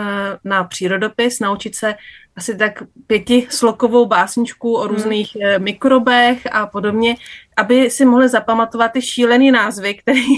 [0.44, 1.94] na přírodopis naučit se
[2.36, 4.94] asi tak pěti slokovou básničku o hmm.
[4.94, 5.64] různých hmm.
[5.64, 7.16] mikrobech a podobně,
[7.56, 10.36] aby si mohli zapamatovat ty šílený názvy, který,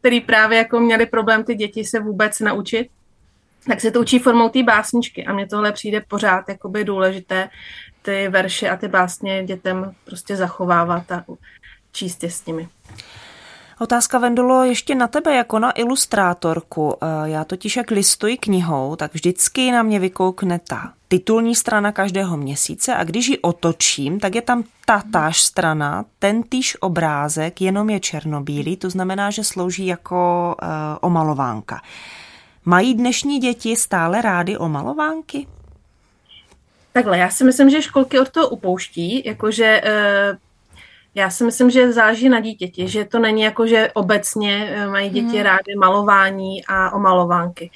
[0.00, 2.88] který právě jako měli problém ty děti se vůbec naučit
[3.68, 7.48] tak se to učí formou té básničky a mně tohle přijde pořád jakoby důležité
[8.02, 11.24] ty verše a ty básně dětem prostě zachovávat a
[11.92, 12.68] číst je s nimi.
[13.80, 16.96] Otázka Vendolo ještě na tebe jako na ilustrátorku.
[17.02, 22.36] Eh, já totiž jak listuji knihou, tak vždycky na mě vykoukne ta titulní strana každého
[22.36, 27.90] měsíce a když ji otočím, tak je tam ta táž strana, ten týž obrázek, jenom
[27.90, 30.68] je černobílý, to znamená, že slouží jako uh,
[31.00, 31.82] omalovánka.
[32.64, 35.46] Mají dnešní děti stále rády omalovánky?
[36.92, 40.38] Takhle, já si myslím, že školky od toho upouští, jakože e,
[41.14, 45.10] já si myslím, že záleží na dítěti, že to není jako, že obecně eh, mají
[45.10, 45.42] děti hmm.
[45.42, 47.70] rády malování a omalovánky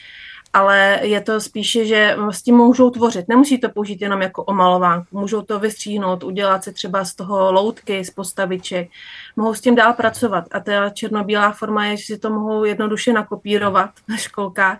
[0.53, 3.29] ale je to spíše, že s tím můžou tvořit.
[3.29, 8.05] Nemusí to použít jenom jako omalovánku, můžou to vystříhnout, udělat si třeba z toho loutky,
[8.05, 8.91] z postaviček,
[9.37, 10.45] mohou s tím dál pracovat.
[10.53, 14.79] A ta černobílá forma je, že si to mohou jednoduše nakopírovat na školkách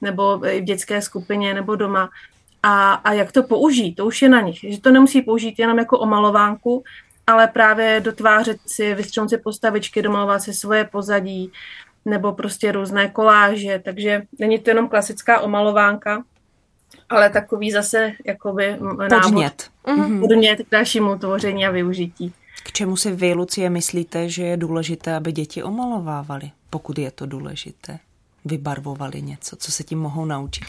[0.00, 2.10] nebo v dětské skupině nebo doma.
[2.62, 4.60] A, a jak to použít, to už je na nich.
[4.68, 6.84] Že to nemusí použít jenom jako omalovánku,
[7.26, 11.52] ale právě dotvářet si, vystřelnout si postavičky, domalovat si svoje pozadí,
[12.04, 16.24] nebo prostě různé koláže, takže není to jenom klasická omalovánka,
[17.08, 18.76] ale takový zase jakoby
[19.22, 19.70] podnět.
[19.86, 20.20] Mhm.
[20.20, 22.32] podnět k dalšímu tvoření a využití.
[22.64, 27.26] K čemu si vy, Lucie, myslíte, že je důležité, aby děti omalovávali, pokud je to
[27.26, 27.98] důležité?
[28.44, 30.64] Vybarvovali něco, co se tím mohou naučit?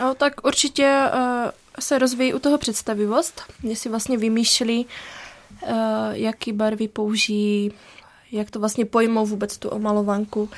[0.00, 4.90] No, tak určitě uh, se rozvíjí u toho představivost, že si vlastně vymýšlí, uh,
[6.12, 7.72] jaký barvy použijí,
[8.32, 10.48] jak to vlastně pojmou vůbec tu omalovanku.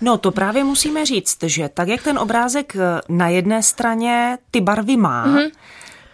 [0.00, 4.60] No to právě musíme říct, že tak jak ten obrázek eh, na jedné straně ty
[4.60, 5.50] barvy má, mm-hmm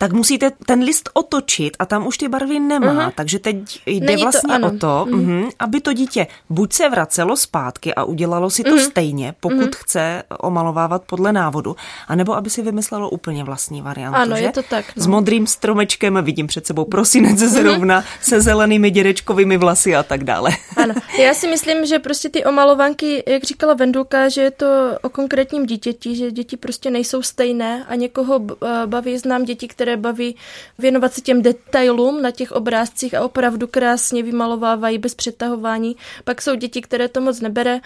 [0.01, 2.95] tak musíte ten list otočit a tam už ty barvy nemá.
[2.95, 3.13] Uh-huh.
[3.15, 5.45] Takže teď jde Není vlastně to, o to, uh-huh.
[5.45, 8.91] uh, aby to dítě buď se vracelo zpátky a udělalo si to uh-huh.
[8.91, 9.77] stejně, pokud uh-huh.
[9.77, 11.77] chce omalovávat podle návodu,
[12.09, 14.19] anebo aby si vymyslelo úplně vlastní variantu.
[14.19, 14.43] Ano, že?
[14.43, 14.85] je to tak.
[14.97, 15.03] No.
[15.03, 18.05] S modrým stromečkem vidím před sebou prosinec zrovna uh-huh.
[18.21, 20.51] se zelenými dědečkovými vlasy a tak dále.
[20.77, 24.67] Ano, já si myslím, že prostě ty omalovanky, jak říkala Vendulka, že je to
[25.03, 28.41] o konkrétním dítěti, že děti prostě nejsou stejné a někoho
[28.87, 30.37] baví, znám děti, které které baví
[30.79, 35.97] věnovat se těm detailům na těch obrázcích a opravdu krásně vymalovávají bez přetahování.
[36.25, 37.81] Pak jsou děti, které to moc nebere,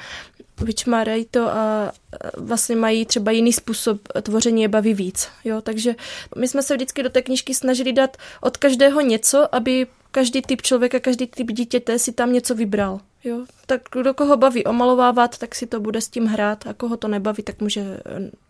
[0.61, 1.93] vyčmárají to a
[2.37, 5.29] vlastně mají třeba jiný způsob tvoření je baví víc.
[5.45, 5.61] Jo?
[5.61, 5.95] Takže
[6.37, 10.63] my jsme se vždycky do té knížky snažili dát od každého něco, aby každý typ
[10.63, 13.01] člověka, každý typ dítěte si tam něco vybral.
[13.25, 13.47] Jo?
[13.67, 17.09] Tak kdo koho baví omalovávat, tak si to bude s tím hrát a koho to
[17.09, 18.01] nebaví, tak může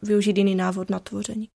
[0.02, 1.48] využít jiný návod na tvoření.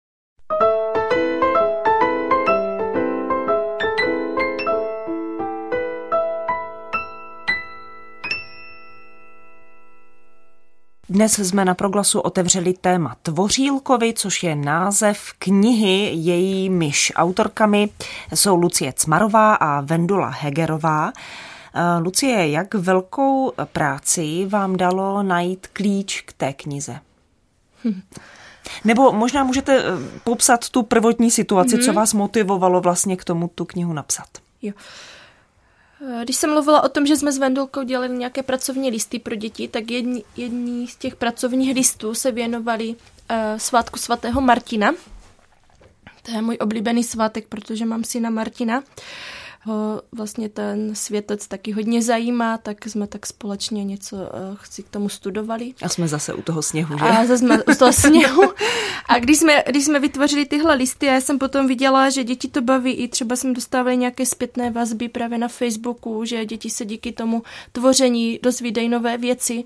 [11.11, 17.13] Dnes jsme na proglasu otevřeli téma Tvořílkovi, což je název knihy její myš.
[17.17, 17.89] Autorkami
[18.35, 21.13] jsou Lucie Cmarová a Vendula Hegerová.
[21.75, 27.01] Eh, Lucie, jak velkou práci vám dalo najít klíč k té knize?
[27.85, 28.01] Hm.
[28.85, 29.85] Nebo možná můžete eh,
[30.25, 31.85] popsat tu prvotní situaci, mm-hmm.
[31.85, 31.97] co mhm.
[31.97, 34.29] vás motivovalo vlastně k tomu tu knihu napsat.
[34.63, 34.73] Jo.
[36.23, 39.69] Když jsem mluvila o tom, že jsme s Vendulkou dělali nějaké pracovní listy pro děti,
[39.69, 42.97] tak jedni, jedni z těch pracovních listů se věnovali uh,
[43.57, 44.93] svátku svatého Martina.
[46.23, 48.79] To je můj oblíbený svátek, protože mám syna Martina.
[48.79, 48.85] Uh,
[49.69, 54.23] ho vlastně ten světec taky hodně zajímá, tak jsme tak společně něco uh,
[54.55, 55.75] chci k tomu studovali.
[55.83, 57.05] A jsme zase u toho sněhu, že?
[57.05, 58.43] A zase jsme u toho sněhu.
[59.09, 62.63] A když jsme, když jsme vytvořili tyhle listy, já jsem potom viděla, že děti to
[62.63, 67.13] baví, i třeba jsme dostávali nějaké zpětné vazby právě na Facebooku, že děti se díky
[67.13, 69.65] tomu tvoření dozvídají nové věci,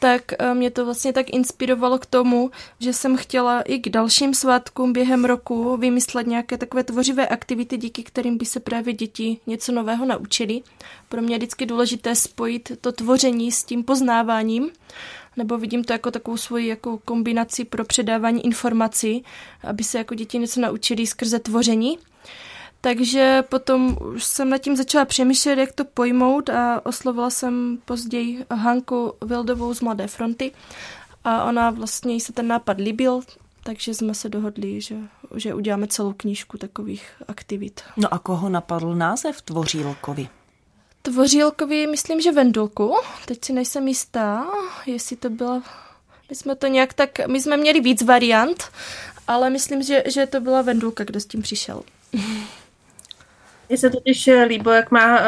[0.00, 4.34] tak eh, mě to vlastně tak inspirovalo k tomu, že jsem chtěla i k dalším
[4.34, 9.72] svátkům během roku vymyslet nějaké takové tvořivé aktivity, díky kterým by se právě děti něco
[9.72, 10.62] nového naučili.
[11.08, 14.70] Pro mě je vždycky důležité spojit to tvoření s tím poznáváním,
[15.36, 19.24] nebo vidím to jako takovou svoji jako kombinaci pro předávání informací,
[19.64, 21.98] aby se jako děti něco naučili skrze tvoření.
[22.80, 28.44] Takže potom už jsem nad tím začala přemýšlet, jak to pojmout a oslovila jsem později
[28.50, 30.52] Hanku Vildovou z Mladé fronty
[31.24, 33.20] a ona vlastně jí se ten nápad líbil,
[33.62, 34.96] takže jsme se dohodli, že,
[35.36, 37.80] že uděláme celou knížku takových aktivit.
[37.96, 40.28] No a koho napadl název Tvořílkovi?
[41.02, 42.96] Tvořílkovi myslím, že Vendulku.
[43.26, 44.46] Teď si nejsem jistá,
[44.86, 45.62] jestli to byla...
[46.30, 47.28] My jsme to nějak tak...
[47.28, 48.64] My jsme měli víc variant,
[49.28, 51.82] ale myslím, že, že to byla Vendulka, kdo s tím přišel.
[53.70, 55.24] Mně se totiž eh, líbilo, jak má uh,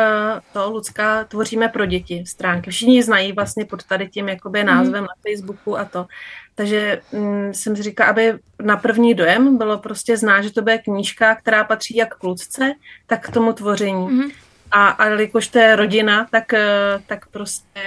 [0.53, 2.71] to Lucka Tvoříme pro děti stránky.
[2.71, 4.67] Všichni znají vlastně pod tady tím jakoby mhm.
[4.67, 5.07] názvem mm.
[5.07, 6.07] na Facebooku a to.
[6.55, 10.79] Takže um, jsem si říkala, aby na první dojem bylo prostě znát, že to bude
[10.79, 12.73] knížka, která patří jak k Lucce,
[13.07, 14.07] tak k tomu tvoření.
[14.07, 14.31] Mm.
[14.71, 17.81] A, a jelikož to je rodina, tak, eh, tak prostě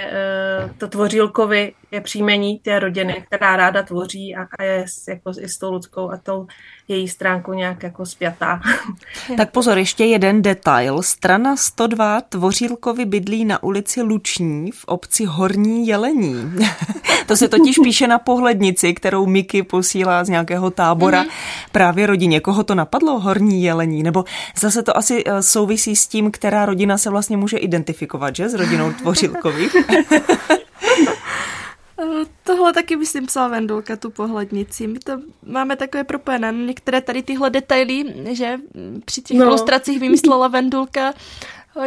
[0.78, 5.58] to Tvořílkovi je příjmení té rodiny, která ráda tvoří a, a je jako i s
[5.58, 6.46] tou Luckou a tou
[6.88, 8.60] její stránku nějak jako spjatá.
[9.36, 11.02] Tak pozor, ještě jeden detail.
[11.02, 16.52] Strana 102 Tvořílkovi bydlí na ulici Luční v obci Horní Jelení.
[17.26, 21.68] to se totiž píše na pohlednici, kterou Miky posílá z nějakého tábora mm-hmm.
[21.72, 22.40] právě rodině.
[22.40, 24.02] Koho to napadlo Horní Jelení?
[24.02, 24.24] Nebo
[24.58, 28.48] zase to asi eh, souvisí s tím, která rodina se vlastně může identifikovat, že?
[28.48, 29.68] S rodinou Tvořílkovi.
[32.44, 34.86] Tohle taky myslím psala Vendulka, tu pohlednici.
[34.86, 35.12] My to
[35.46, 36.52] máme takové propojené.
[36.52, 38.58] Některé tady tyhle detaily, že
[39.04, 39.44] při těch no.
[39.44, 41.12] ilustracích vymyslela Vendulka,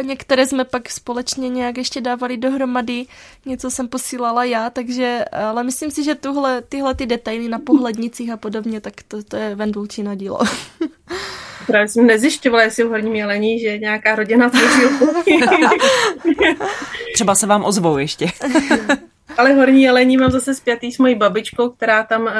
[0.02, 3.06] Některé jsme pak společně nějak ještě dávali dohromady,
[3.46, 8.30] něco jsem posílala já, takže, ale myslím si, že tuhle, tyhle ty detaily na pohlednicích
[8.30, 10.38] a podobně, tak to, to je Vendulčina dílo.
[11.66, 14.82] Právě jsem nezjišťovala, jestli v Horním Jelení, že nějaká rodina tvoří
[17.14, 18.26] Třeba se vám ozvou ještě.
[19.38, 22.30] Ale Horní Jelení mám zase zpětý s mojí babičkou, která tam uh,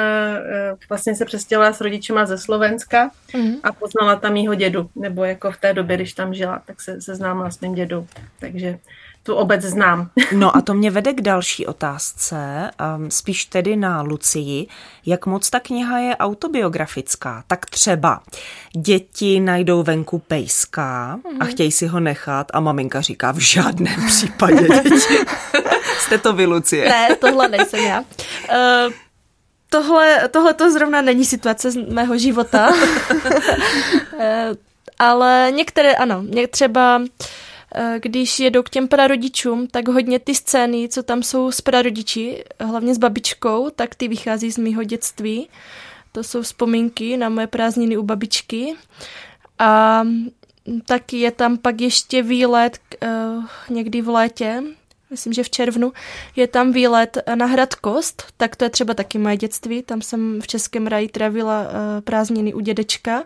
[0.89, 3.55] vlastně se přestěhovala s rodičima ze Slovenska mm.
[3.63, 7.01] a poznala tam mýho dědu, nebo jako v té době, když tam žila, tak se
[7.01, 8.07] seznámila s mým dědou.
[8.39, 8.79] Takže
[9.23, 10.09] tu obec znám.
[10.35, 14.67] No a to mě vede k další otázce, um, spíš tedy na Lucii.
[15.05, 17.43] Jak moc ta kniha je autobiografická?
[17.47, 18.19] Tak třeba
[18.77, 21.41] děti najdou venku pejska mm.
[21.41, 21.51] a mhm.
[21.51, 25.17] chtějí si ho nechat a maminka říká v žádném případě děti.
[26.01, 26.89] Jste to vy, Lucie.
[26.89, 27.99] Ne, tohle nejsem já.
[27.99, 28.93] Uh,
[29.69, 32.69] tohle, tohle to zrovna není situace z mého života.
[32.69, 33.31] uh,
[34.99, 37.01] ale některé, ano, třeba
[37.97, 42.95] když jedou k těm prarodičům, tak hodně ty scény, co tam jsou s prarodiči, hlavně
[42.95, 45.49] s babičkou, tak ty vychází z mého dětství.
[46.11, 48.75] To jsou vzpomínky na moje prázdniny u babičky.
[49.59, 50.03] A
[50.85, 52.79] taky je tam pak ještě výlet
[53.69, 54.63] někdy v létě,
[55.11, 55.93] myslím, že v červnu,
[56.35, 60.41] je tam výlet na Hrad Kost, tak to je třeba taky moje dětství, tam jsem
[60.41, 61.67] v Českém raji trávila uh,
[62.01, 63.23] prázdniny u dědečka,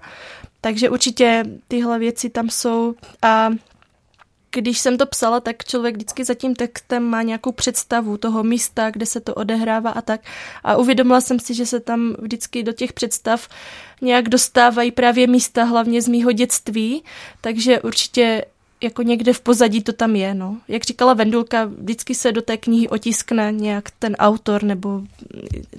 [0.61, 2.95] takže určitě tyhle věci tam jsou.
[3.21, 3.49] A
[4.55, 8.91] když jsem to psala, tak člověk vždycky za tím textem má nějakou představu toho místa,
[8.91, 10.21] kde se to odehrává a tak.
[10.63, 13.49] A uvědomila jsem si, že se tam vždycky do těch představ
[14.01, 17.03] nějak dostávají právě místa, hlavně z mýho dětství,
[17.41, 18.45] takže určitě
[18.83, 20.57] jako někde v pozadí to tam je, no.
[20.67, 25.01] Jak říkala Vendulka, vždycky se do té knihy otiskne nějak ten autor nebo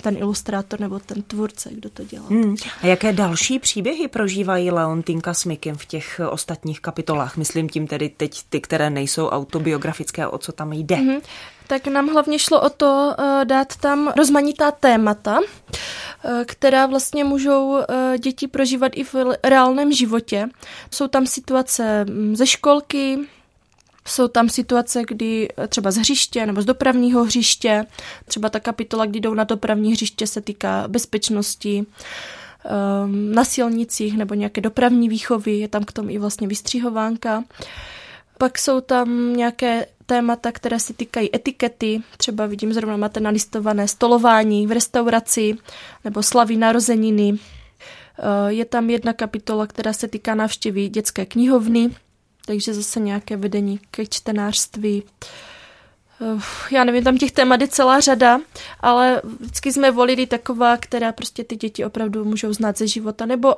[0.02, 2.26] ten ilustrátor nebo ten tvůrce, kdo to dělá.
[2.28, 2.56] Hmm.
[2.82, 7.36] A jaké další příběhy prožívají Leontýnka s Mikem v těch ostatních kapitolách?
[7.36, 10.96] Myslím tím tedy teď ty, které nejsou autobiografické, o co tam jde.
[10.96, 11.20] Hmm.
[11.66, 15.44] Tak nám hlavně šlo o to uh, dát tam rozmanitá témata, uh,
[16.46, 17.82] která vlastně můžou uh,
[18.18, 20.48] děti prožívat i v reálném životě.
[20.90, 23.18] Jsou tam situace mm, ze školky,
[24.08, 27.86] jsou tam situace, kdy třeba z hřiště nebo z dopravního hřiště,
[28.24, 31.86] třeba ta kapitola, kdy jdou na dopravní hřiště, se týká bezpečnosti,
[33.04, 37.44] um, na silnicích nebo nějaké dopravní výchovy, je tam k tomu i vlastně vystřihovánka.
[38.38, 44.66] Pak jsou tam nějaké témata, které se týkají etikety, třeba vidím zrovna máte nalistované stolování
[44.66, 45.56] v restauraci
[46.04, 47.38] nebo slaví narozeniny.
[48.18, 51.90] Eh, je tam jedna kapitola, která se týká návštěvy dětské knihovny,
[52.46, 55.02] takže zase nějaké vedení ke čtenářství.
[56.20, 56.40] Eh,
[56.70, 58.40] já nevím, tam těch témat je celá řada,
[58.80, 63.54] ale vždycky jsme volili taková, která prostě ty děti opravdu můžou znát ze života, nebo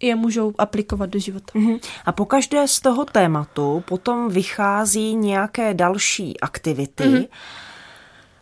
[0.00, 1.52] je můžou aplikovat do života.
[1.54, 1.80] Mm-hmm.
[2.06, 7.04] A po každé z toho tématu potom vychází nějaké další aktivity.
[7.04, 7.28] Mm-hmm.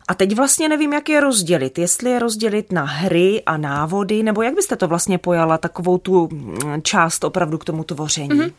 [0.08, 1.78] A teď vlastně nevím, jak je rozdělit.
[1.78, 6.28] Jestli je rozdělit na hry a návody, nebo jak byste to vlastně pojala, takovou tu
[6.32, 8.28] mm, část opravdu k tomu tvoření?
[8.28, 8.52] Mm-hmm.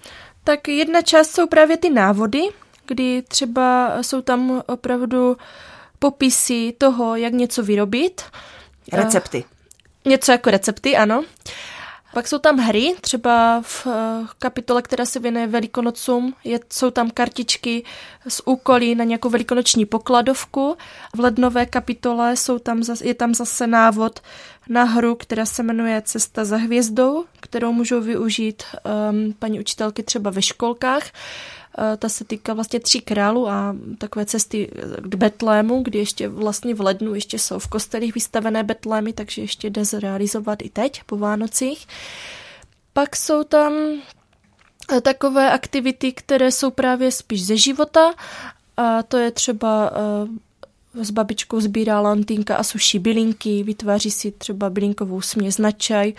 [0.44, 2.42] Tak jedna část jsou právě ty návody,
[2.86, 5.38] kdy třeba jsou tam opravdu
[6.00, 8.22] popisy toho, jak něco vyrobit.
[8.94, 9.44] Recepty.
[10.06, 11.24] Něco jako recepty, ano.
[12.14, 17.12] Pak jsou tam hry, třeba v eh, kapitole, která se věnuje Velikonocům, je, jsou tam
[17.12, 17.84] kartičky
[18.28, 20.78] s úkoly na nějakou velikonoční pokladovku.
[21.16, 24.20] V lednové kapitole jsou tam, je tam zase návod
[24.70, 30.30] na hru, která se jmenuje Cesta za hvězdou, kterou můžou využít um, paní učitelky třeba
[30.30, 31.04] ve školkách.
[31.98, 36.82] Ta se týká vlastně tří králů a takové cesty k Betlému, kdy ještě vlastně v
[36.82, 41.88] lednu ještě jsou v kostelích vystavené Betlémy, takže ještě jde zrealizovat i teď po Vánocích.
[42.94, 43.74] Pak jsou tam
[44.94, 48.14] eh, takové aktivity, které jsou právě spíš ze života
[48.78, 54.70] a to je třeba eh, s babičkou sbírá lantýnka a suší bylinky, vytváří si třeba
[54.70, 56.14] bylinkovou směs na čaj,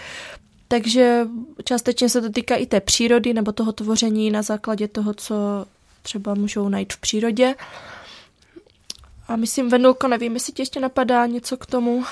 [0.70, 1.26] takže
[1.64, 5.66] částečně se to týká i té přírody nebo toho tvoření na základě toho, co
[6.02, 7.54] třeba můžou najít v přírodě.
[9.28, 12.04] A myslím, Venulko, nevím, jestli ti ještě napadá něco k tomu.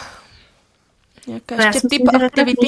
[1.26, 2.66] Nějaká no, ještě typ aktivity?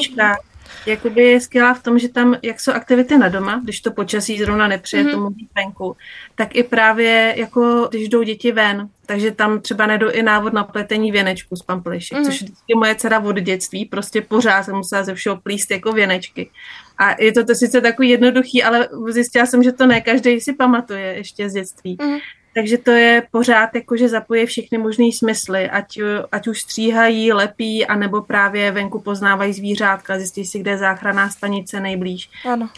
[0.85, 4.39] Jakoby je skvělá v tom, že tam, jak jsou aktivity na doma, když to počasí
[4.39, 5.11] zrovna nepřeje mm-hmm.
[5.11, 5.97] tomu venku,
[6.35, 10.63] tak i právě jako když jdou děti ven, takže tam třeba nedou i návod na
[10.63, 12.25] pletení věnečku z pamplišek, mm-hmm.
[12.25, 16.49] což je moje dcera od dětství, prostě pořád jsem musela ze všeho plíst jako věnečky.
[16.97, 20.53] A je to to sice takový jednoduchý, ale zjistila jsem, že to ne každý si
[20.53, 21.97] pamatuje ještě z dětství.
[21.97, 22.19] Mm-hmm.
[22.53, 25.99] Takže to je pořád jako, že zapojí všechny možné smysly, ať,
[26.31, 31.79] ať už stříhají, lepí, anebo právě venku poznávají zvířátka, zjistí si, kde je záchranná stanice
[31.79, 32.29] nejblíž.
[32.45, 32.69] Ano.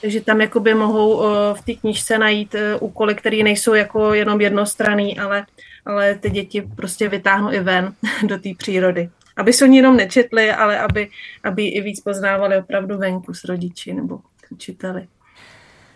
[0.00, 1.22] Takže tam jakoby mohou
[1.54, 5.46] v té knižce najít e, úkoly, které nejsou jako jenom jednostranný, ale,
[5.86, 7.94] ale ty děti prostě vytáhnou i ven
[8.26, 9.10] do té přírody.
[9.36, 11.10] Aby se oni jenom nečetli, ale aby,
[11.44, 15.06] aby i víc poznávali opravdu venku s rodiči nebo učiteli.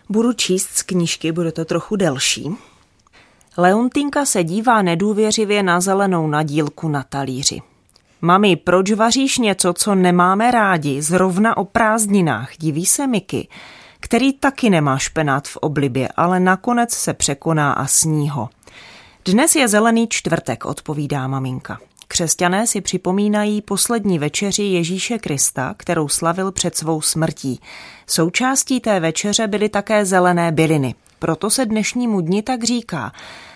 [0.09, 2.49] Budu číst z knížky, bude to trochu delší.
[3.57, 7.61] Leontinka se dívá nedůvěřivě na zelenou nadílku na talíři.
[8.21, 13.47] Mami, proč vaříš něco, co nemáme rádi, zrovna o prázdninách, diví se Miky,
[13.99, 18.49] který taky nemá špenát v oblibě, ale nakonec se překoná a sní ho.
[19.25, 21.79] Dnes je zelený čtvrtek, odpovídá maminka.
[22.07, 27.59] Křesťané si připomínají poslední večeři Ježíše Krista, kterou slavil před svou smrtí.
[28.07, 33.11] Součástí té večeře byly také zelené byliny proto se dnešnímu dni tak říká.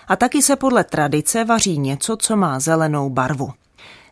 [0.08, 3.50] A taky se podle tradice vaří něco, co má zelenou barvu.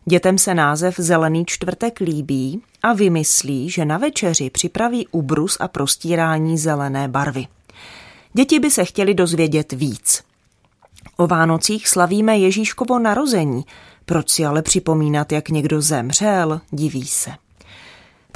[0.04, 6.58] Dětem se název Zelený čtvrtek líbí a vymyslí, že na večeři připraví ubrus a prostírání
[6.58, 7.46] zelené barvy.
[8.32, 10.22] Děti by se chtěli dozvědět víc.
[11.16, 13.64] O Vánocích slavíme Ježíškovo narození,
[14.04, 17.30] proč si ale připomínat, jak někdo zemřel, diví se.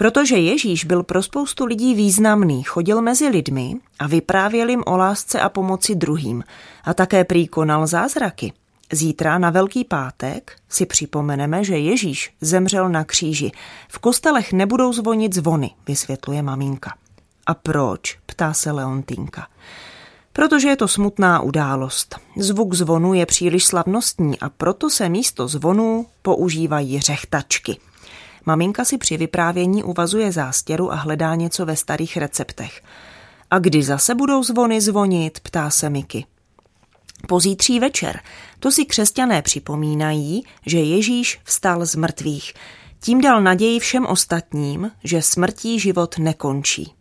[0.00, 5.40] Protože Ježíš byl pro spoustu lidí významný, chodil mezi lidmi a vyprávěl jim o lásce
[5.40, 6.44] a pomoci druhým
[6.84, 8.52] a také prý konal zázraky.
[8.92, 13.52] Zítra na Velký pátek si připomeneme, že Ježíš zemřel na kříži.
[13.88, 16.94] V kostelech nebudou zvonit zvony, vysvětluje maminka.
[17.46, 18.18] A proč?
[18.26, 19.46] ptá se Leontýnka.
[20.32, 22.20] Protože je to smutná událost.
[22.36, 27.76] Zvuk zvonu je příliš slavnostní a proto se místo zvonů používají řechtačky–
[28.46, 32.82] Maminka si při vyprávění uvazuje zástěru a hledá něco ve starých receptech.
[33.50, 36.26] A kdy zase budou zvony zvonit, ptá se Miky.
[37.28, 38.20] Pozítří večer.
[38.58, 42.54] To si křesťané připomínají, že Ježíš vstal z mrtvých.
[43.00, 46.94] Tím dal naději všem ostatním, že smrtí život nekončí.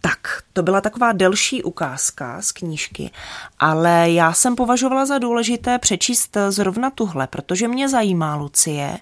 [0.00, 3.10] Tak, to byla taková delší ukázka z knížky,
[3.58, 8.98] ale já jsem považovala za důležité přečíst zrovna tuhle, protože mě zajímá, Lucie,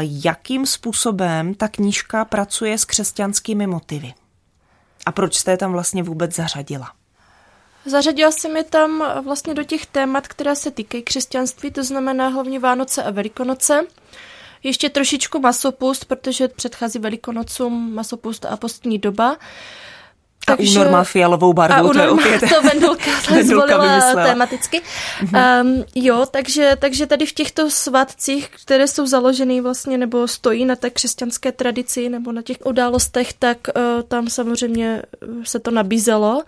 [0.00, 4.14] jakým způsobem ta knížka pracuje s křesťanskými motivy.
[5.06, 6.92] A proč jste je tam vlastně vůbec zařadila?
[7.84, 12.58] Zařadila jsem je tam vlastně do těch témat, která se týkají křesťanství, to znamená hlavně
[12.58, 13.80] Vánoce a Velikonoce.
[14.62, 19.36] Ještě trošičku masopust, protože předchází Velikonocům masopust a postní doba.
[20.52, 22.40] A Takže, únor má fialovou barvu, a to je opět...
[22.54, 23.10] to Vendulka,
[23.42, 24.80] zvolila tematicky.
[25.22, 30.76] Um, jo, takže, takže tady v těchto svátcích, které jsou založeny vlastně nebo stojí na
[30.76, 35.02] té křesťanské tradici nebo na těch událostech, tak uh, tam samozřejmě
[35.44, 36.42] se to nabízelo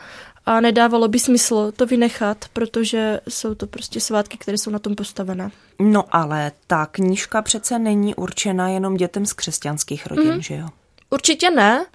[0.47, 4.95] a nedávalo by smysl to vynechat, protože jsou to prostě svátky, které jsou na tom
[4.95, 5.51] postavené.
[5.79, 10.43] No ale ta knížka přece není určena jenom dětem z křesťanských rodin, mm.
[10.43, 10.69] že jo?
[11.11, 11.87] Určitě ne,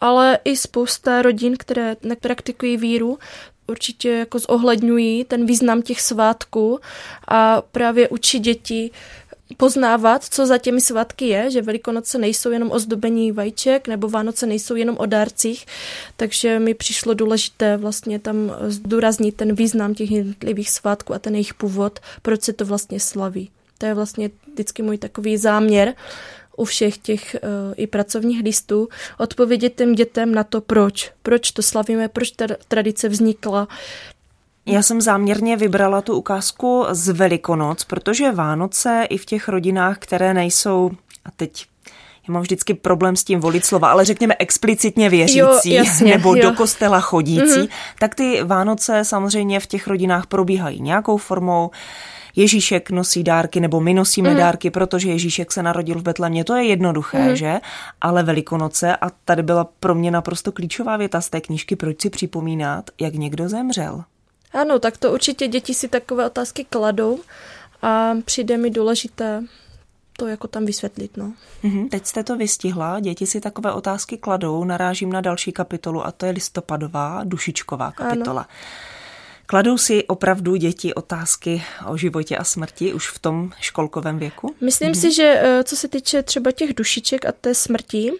[0.00, 3.18] ale i spousta rodin, které nepraktikují víru,
[3.66, 6.80] určitě jako zohledňují ten význam těch svátků
[7.28, 8.90] a právě učí děti
[9.56, 14.46] poznávat, co za těmi svátky je, že Velikonoce nejsou jenom o zdobení vajíček nebo Vánoce
[14.46, 15.66] nejsou jenom o dárcích,
[16.16, 18.36] takže mi přišlo důležité vlastně tam
[18.66, 23.50] zdůraznit ten význam těch jednotlivých svátků a ten jejich původ, proč se to vlastně slaví.
[23.78, 25.94] To je vlastně vždycky můj takový záměr
[26.56, 28.88] u všech těch uh, i pracovních listů,
[29.18, 31.12] odpovědět těm dětem na to, proč.
[31.22, 33.68] Proč to slavíme, proč ta tradice vznikla,
[34.66, 40.34] já jsem záměrně vybrala tu ukázku z Velikonoc, protože Vánoce i v těch rodinách, které
[40.34, 40.90] nejsou,
[41.24, 41.66] a teď
[42.28, 46.34] já mám vždycky problém s tím volit slova, ale řekněme explicitně věřící jo, jasně, nebo
[46.34, 46.42] jo.
[46.42, 47.68] do kostela chodící, mm-hmm.
[47.98, 51.70] tak ty Vánoce samozřejmě v těch rodinách probíhají nějakou formou.
[52.36, 54.36] Ježíšek nosí dárky, nebo my nosíme mm.
[54.36, 56.44] dárky, protože Ježíšek se narodil v Betlemě.
[56.44, 57.36] To je jednoduché, mm.
[57.36, 57.60] že?
[58.00, 62.10] Ale Velikonoce, a tady byla pro mě naprosto klíčová věta z té knížky, proč si
[62.10, 64.04] připomínat, jak někdo zemřel.
[64.52, 67.18] Ano, tak to určitě děti si takové otázky kladou
[67.82, 69.42] a přijde mi důležité
[70.16, 71.16] to jako tam vysvětlit.
[71.16, 71.32] No.
[71.64, 76.12] Mm-hmm, teď jste to vystihla, děti si takové otázky kladou, narážím na další kapitolu a
[76.12, 78.42] to je listopadová dušičková kapitola.
[78.42, 78.48] Ano.
[79.46, 84.54] Kladou si opravdu děti otázky o životě a smrti už v tom školkovém věku?
[84.60, 85.00] Myslím mm-hmm.
[85.00, 88.12] si, že eh, co se týče třeba těch dušiček a té smrti,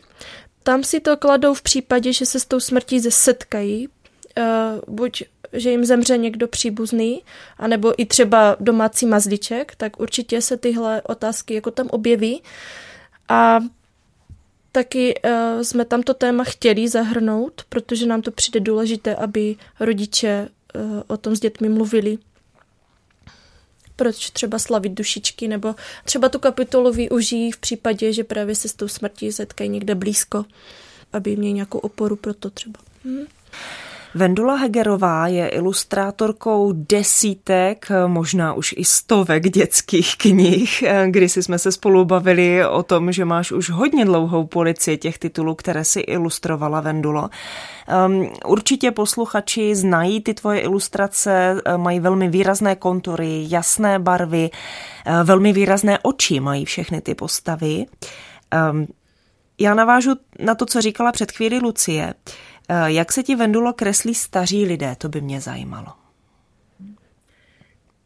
[0.64, 5.22] tam si to kladou v případě, že se s tou smrtí setkají, uh, buď
[5.53, 7.22] že jim zemře někdo příbuzný,
[7.59, 12.43] anebo i třeba domácí mazlíček, tak určitě se tyhle otázky jako tam objeví.
[13.29, 13.61] A
[14.72, 20.49] taky uh, jsme tam to téma chtěli zahrnout, protože nám to přijde důležité, aby rodiče
[21.07, 22.18] o tom s dětmi mluvili.
[23.97, 28.75] Proč třeba slavit dušičky, nebo třeba tu kapitolu využijí v případě, že právě se s
[28.75, 30.45] tou smrtí setkají někde blízko,
[31.12, 32.81] aby měli nějakou oporu pro to třeba.
[33.05, 33.27] Hmm.
[34.15, 41.73] Vendula Hegerová je ilustrátorkou desítek, možná už i stovek dětských knih, kdy si jsme se
[41.73, 46.81] spolu bavili o tom, že máš už hodně dlouhou polici těch titulů, které si ilustrovala
[46.81, 47.31] Vendulo.
[48.07, 54.51] Um, určitě posluchači znají ty tvoje ilustrace, mají velmi výrazné kontury, jasné barvy,
[55.07, 57.87] eh, velmi výrazné oči mají všechny ty postavy.
[58.71, 58.87] Um,
[59.59, 62.15] já navážu na to, co říkala před chvíli Lucie.
[62.69, 65.87] Eh, jak se ti Vendulo kreslí staří lidé, to by mě zajímalo.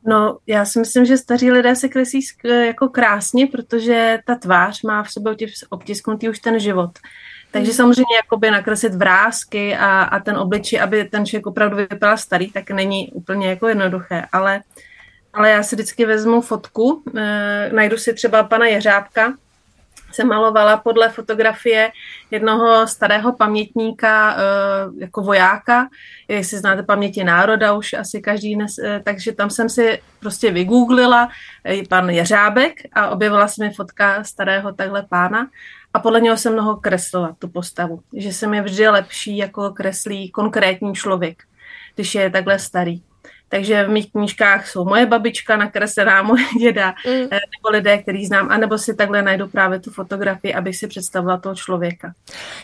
[0.07, 5.03] No, já si myslím, že staří lidé se kreslí jako krásně, protože ta tvář má
[5.03, 5.35] v sobě
[5.69, 6.91] obtisknutý už ten život.
[7.51, 12.51] Takže samozřejmě jakoby nakreslit vrázky a, a ten obličej, aby ten člověk opravdu vypadal starý,
[12.51, 14.63] tak není úplně jako jednoduché, ale,
[15.33, 19.35] ale já si vždycky vezmu fotku, e, najdu si třeba pana Jeřábka,
[20.13, 21.93] jsem malovala podle fotografie
[22.31, 24.41] jednoho starého pamětníka eh,
[24.99, 25.89] jako vojáka,
[26.29, 31.29] jestli znáte paměti národa, už asi každý dnes, eh, takže tam jsem si prostě vygooglila
[31.65, 35.49] eh, pan Jeřábek a objevila se mi fotka starého takhle pána.
[35.95, 40.31] A podle něho jsem mnoho kreslila tu postavu, že se mi vždy lepší jako kreslí
[40.31, 41.43] konkrétní člověk,
[41.95, 43.03] když je takhle starý.
[43.49, 47.13] Takže v mých knížkách jsou moje babička nakreslená, moje děda, mm.
[47.13, 51.37] Eh, nebo lidé, který znám, anebo si takhle najdu právě tu fotografii, abych si představila
[51.37, 52.13] toho člověka.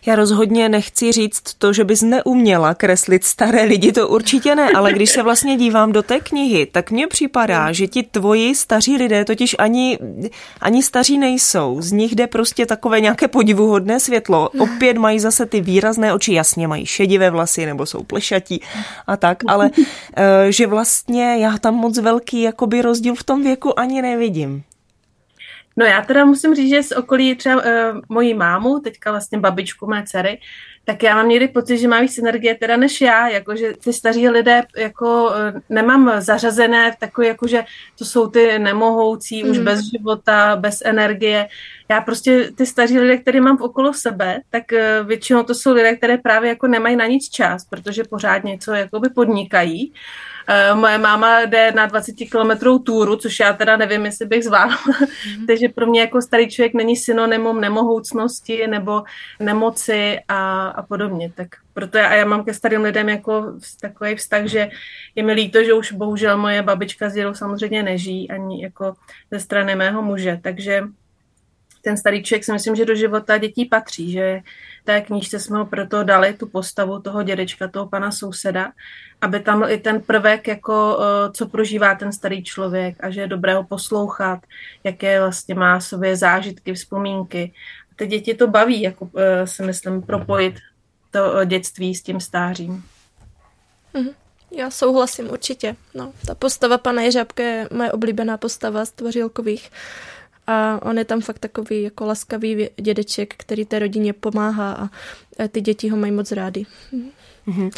[0.07, 4.93] Já rozhodně nechci říct to, že bys neuměla kreslit staré lidi, to určitě ne, ale
[4.93, 7.75] když se vlastně dívám do té knihy, tak mně připadá, mm.
[7.75, 9.99] že ti tvoji staří lidé totiž ani,
[10.61, 11.77] ani staří nejsou.
[11.81, 14.51] Z nich jde prostě takové nějaké podivuhodné světlo.
[14.53, 14.61] Mm.
[14.61, 18.61] Opět mají zase ty výrazné oči, jasně mají šedivé vlasy nebo jsou plešatí
[19.07, 19.71] a tak, ale
[20.17, 24.63] eh, že vlastně já tam moc velký jakoby rozdíl v tom věku ani nevidím.
[25.77, 27.63] No já teda musím říct, že z okolí třeba uh,
[28.09, 30.41] mojí mámu, teďka vlastně babičku mé dcery,
[30.85, 34.29] tak já mám někdy pocit, že má víc energie teda než já, jakože ty staří
[34.29, 37.65] lidé jako uh, nemám zařazené v takové, jakože
[37.99, 39.51] to jsou ty nemohoucí, mm.
[39.51, 41.49] už bez života, bez energie.
[41.89, 45.73] Já prostě ty staří lidé, které mám v okolo sebe, tak uh, většinou to jsou
[45.73, 49.93] lidé, které právě jako nemají na nic čas, protože pořád něco jakoby podnikají.
[50.73, 54.77] Uh, moje máma jde na 20 kilometrů túru, což já teda nevím, jestli bych zvládla.
[55.39, 55.47] Mm.
[55.47, 59.03] Takže pro mě jako starý člověk není synonymum nemohoucnosti nebo
[59.41, 61.33] nemoci a, a podobně.
[61.35, 64.71] Tak proto já, a já mám ke starým lidem jako takový vztah, že
[65.15, 68.95] je mi líto, že už bohužel moje babička s dědou samozřejmě nežijí ani jako
[69.31, 70.41] ze strany mého muže.
[70.43, 70.83] Takže
[71.85, 74.41] ten starý člověk si myslím, že do života dětí patří, že
[74.85, 78.73] té knížce jsme ho proto dali, tu postavu toho dědečka, toho pana souseda,
[79.21, 83.27] aby tam i ten prvek, jako eh, co prožívá ten starý člověk a že je
[83.27, 84.41] dobré ho poslouchat,
[84.85, 87.53] jaké vlastně má sobě zážitky, vzpomínky.
[87.93, 90.55] A ty děti to baví, jako eh, si myslím, propojit
[91.11, 92.85] to dětství s tím stářím.
[93.95, 94.15] Mm-hmm.
[94.57, 95.77] Já souhlasím určitě.
[95.95, 99.71] No, ta postava pana Jeřábka je moje oblíbená postava z Tvořilkových.
[100.47, 104.91] A on je tam fakt takový jako laskavý dědeček, který té rodině pomáhá a
[105.49, 106.67] ty děti ho mají moc rádi.
[107.49, 107.71] Mm-hmm.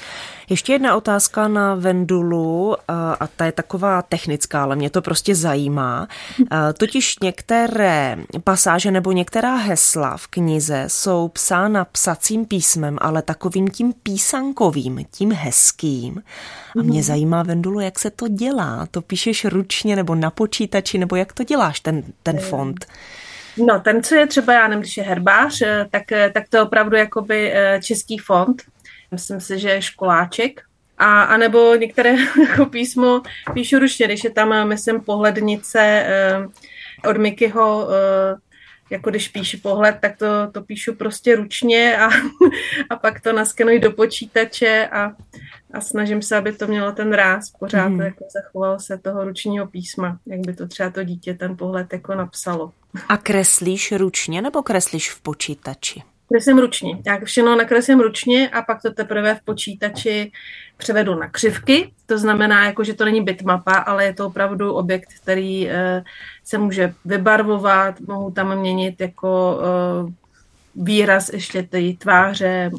[0.51, 2.77] Ještě jedna otázka na Vendulu
[3.21, 6.09] a ta je taková technická, ale mě to prostě zajímá.
[6.79, 13.93] Totiž některé pasáže nebo některá hesla v knize jsou psána psacím písmem, ale takovým tím
[14.03, 16.23] písankovým, tím hezkým.
[16.79, 17.03] A mě mhm.
[17.03, 18.87] zajímá, Vendulu, jak se to dělá.
[18.91, 22.87] To píšeš ručně nebo na počítači, nebo jak to děláš, ten, ten font?
[23.57, 26.57] No, ten, co je třeba, já nevím, když je herbář, eh, tak, eh, tak to
[26.57, 28.62] je opravdu jakoby eh, český font,
[29.11, 30.61] myslím si, že je školáček.
[30.98, 32.16] A, a nebo některé
[32.48, 33.22] jako písmo
[33.54, 36.46] píšu ručně, když je tam, myslím, pohlednice eh,
[37.09, 38.36] od Mikyho, eh,
[38.90, 42.09] jako když píšu pohled, tak to, to píšu prostě ručně a,
[42.90, 45.12] a pak to naskenuji do počítače a,
[45.72, 48.00] a snažím se, aby to mělo ten ráz pořád, mm.
[48.00, 52.14] jako zachovalo se toho ručního písma, jak by to třeba to dítě ten pohled jako
[52.14, 52.72] napsalo.
[53.09, 56.02] A kreslíš ručně nebo kreslíš v počítači?
[56.29, 56.99] Kreslím ručně.
[57.07, 60.33] Já všechno nakreslím ručně a pak to teprve v počítači
[60.77, 61.93] převedu na křivky.
[62.07, 66.05] To znamená, jako, že to není bitmapa, ale je to opravdu objekt, který eh,
[66.45, 70.12] se může vybarvovat, mohu tam měnit jako eh,
[70.77, 72.70] výraz ještě té tváře,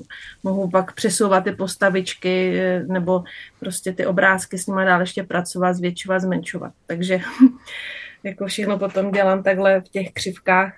[0.43, 3.24] mohu pak přesouvat ty postavičky eh, nebo
[3.60, 6.72] prostě ty obrázky s nimi dál ještě pracovat, zvětšovat, zmenšovat.
[6.88, 7.20] Takže
[8.24, 10.74] jako všechno potom dělám takhle v těch křivkách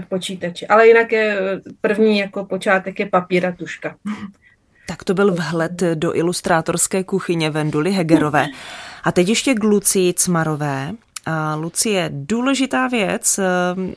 [0.00, 0.66] v počítači.
[0.66, 3.96] Ale jinak je eh, první jako počátek je papír a tuška.
[4.88, 8.46] Tak to byl vhled do ilustrátorské kuchyně Venduly Hegerové.
[9.04, 10.92] A teď ještě k Lucii Cmarové.
[11.26, 13.44] A Lucie, důležitá věc, eh,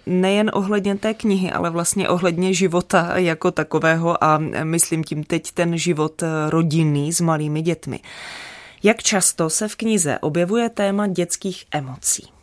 [0.06, 5.78] nejen ohledně té knihy, ale vlastně ohledně života jako takového a myslím tím teď ten
[5.78, 8.00] život rodinný s malými dětmi.
[8.84, 12.37] Jak často se v knize objevuje téma dětských emocí?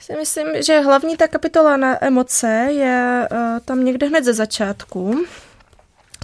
[0.00, 5.24] Si myslím, že hlavní ta kapitola na emoce je uh, tam někde hned ze začátku.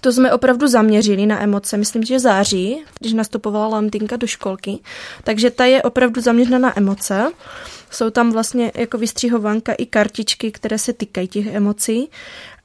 [0.01, 4.79] To jsme opravdu zaměřili na emoce, myslím, že září, když nastupovala Lantinka do školky.
[5.25, 7.33] Takže ta je opravdu zaměřena na emoce.
[7.91, 12.11] Jsou tam vlastně jako vystřihovanka i kartičky, které se týkají těch emocí.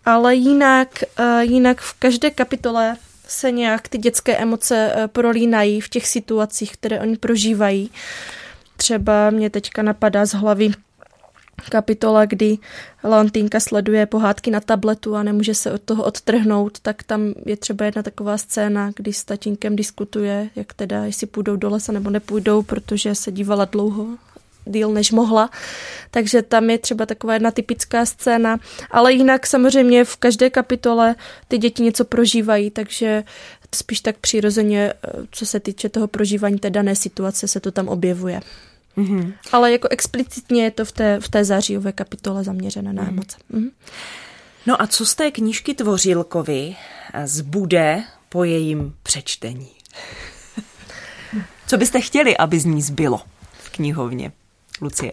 [0.06, 2.98] Ale jinak, uh, jinak v každé kapitole
[3.28, 7.92] se nějak ty dětské emoce uh, prolínají v těch situacích, které oni prožívají.
[8.78, 10.72] Třeba mě teďka napadá z hlavy
[11.70, 12.58] kapitola, kdy
[13.04, 17.86] Leontýnka sleduje pohádky na tabletu a nemůže se od toho odtrhnout, tak tam je třeba
[17.86, 22.62] jedna taková scéna, kdy s tatínkem diskutuje, jak teda, jestli půjdou do lesa nebo nepůjdou,
[22.62, 24.08] protože se dívala dlouho
[24.66, 25.50] díl než mohla.
[26.12, 28.58] Takže tam je třeba taková jedna typická scéna.
[28.92, 31.16] Ale jinak samozřejmě v každé kapitole
[31.48, 33.24] ty děti něco prožívají, takže
[33.76, 34.94] spíš tak přirozeně,
[35.32, 38.42] co se týče toho prožívání té dané situace, se to tam objevuje.
[38.98, 39.34] Mm-hmm.
[39.52, 43.10] Ale jako explicitně je to v té, v té zářijové kapitole zaměřené na mm-hmm.
[43.10, 43.38] emoce.
[43.54, 43.72] Mm-hmm.
[44.66, 46.76] No a co z té knížky Tvořilkovi
[47.26, 49.70] zbude po jejím přečtení?
[51.68, 53.22] co byste chtěli, aby z ní zbylo
[53.54, 54.32] v knihovně,
[54.82, 55.12] Lucie?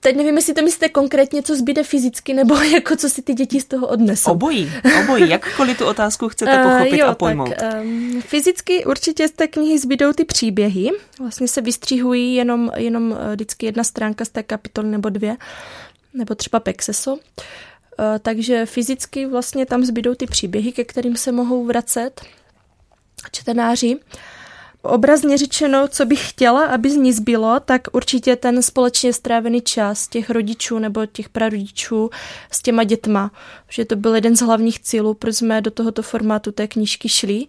[0.00, 3.60] Teď nevím, jestli to myslíte konkrétně, co zbyde fyzicky, nebo jako co si ty děti
[3.60, 4.30] z toho odnesou.
[4.30, 4.72] Obojí,
[5.04, 7.54] obojí, jakkoliv tu otázku chcete pochopit uh, jo, a pojmout.
[7.54, 10.90] Tak, um, fyzicky určitě z té knihy zbydou ty příběhy.
[11.18, 15.36] Vlastně se vystřihují jenom, jenom uh, vždycky jedna stránka z té kapitoly nebo dvě,
[16.14, 17.12] nebo třeba Pexeso.
[17.12, 17.18] Uh,
[18.22, 22.20] takže fyzicky vlastně tam zbydou ty příběhy, ke kterým se mohou vracet
[23.32, 23.96] čtenáři.
[23.96, 24.02] Uh,
[24.82, 30.08] Obrazně řečeno, co bych chtěla, aby z ní zbylo, tak určitě ten společně strávený čas
[30.08, 32.10] těch rodičů nebo těch prarodičů
[32.50, 33.30] s těma dětma.
[33.68, 37.46] Že to byl jeden z hlavních cílů, proč jsme do tohoto formátu té knížky šli.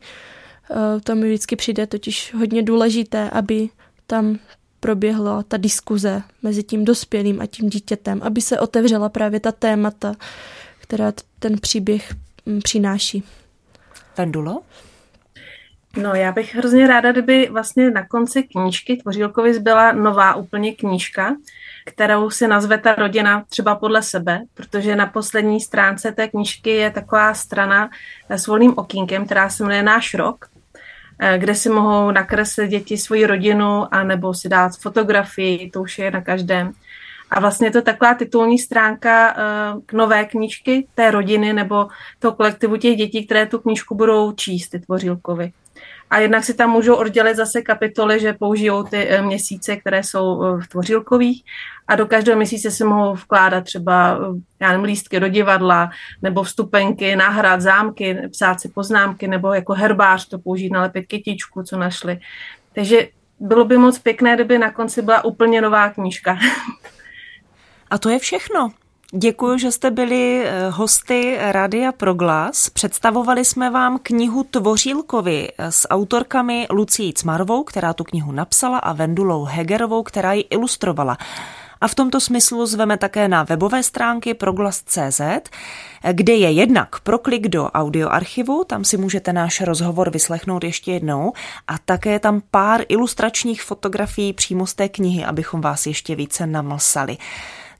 [0.72, 3.70] Eh, to mi vždycky přijde totiž hodně důležité, aby
[4.08, 4.40] tam
[4.80, 10.16] proběhla ta diskuze mezi tím dospělým a tím dítětem, aby se otevřela právě ta témata,
[10.80, 12.14] která ten příběh
[12.46, 13.24] mm, přináší.
[14.18, 14.62] Vendulo?
[15.98, 21.36] No, já bych hrozně ráda, kdyby vlastně na konci knížky Tvořilkovi zbyla nová úplně knížka,
[21.86, 26.92] kterou si nazve ta rodina třeba podle sebe, protože na poslední stránce té knížky je
[26.92, 27.90] taková strana
[28.30, 30.46] s volným okýnkem, která se jmenuje Náš rok,
[31.20, 36.00] eh, kde si mohou nakreslit děti svoji rodinu a nebo si dát fotografii, to už
[36.00, 36.72] je na každém.
[37.32, 41.88] A vlastně je to taková titulní stránka uh, k nové knížky té rodiny nebo
[42.20, 45.52] toho kolektivu těch dětí, které tu knížku budou číst, ty tvořilkovi.
[46.10, 50.40] A jednak si tam můžou oddělit zase kapitoly, že použijou ty eh, měsíce, které jsou
[50.60, 51.44] v tvořilkových
[51.88, 54.20] a do každého měsíce si mohou vkládat třeba
[54.62, 55.90] já nevím, lístky do divadla
[56.22, 61.64] nebo vstupenky na hrad, zámky, psát si poznámky nebo jako herbář to použít, nalepit kytičku,
[61.64, 62.20] co našli.
[62.74, 63.08] Takže
[63.40, 66.38] bylo by moc pěkné, kdyby na konci byla úplně nová knížka.
[67.90, 68.72] A to je všechno.
[69.14, 72.70] Děkuji, že jste byli eh, hosty Rádia Proglas.
[72.70, 78.94] Představovali jsme vám knihu Tvořílkovi eh, s autorkami Lucí Cmarovou, která tu knihu napsala, a
[78.94, 81.18] Vendulou Hegerovou, která ji ilustrovala.
[81.82, 85.22] A v tomto smyslu zveme také na webové stránky proglas.cz,
[86.12, 91.34] kde je jednak proklik do audioarchivu, tam si můžete náš rozhovor vyslechnout ještě jednou,
[91.68, 97.18] a také tam pár ilustračních fotografií přímo z té knihy, abychom vás ještě více namlsali.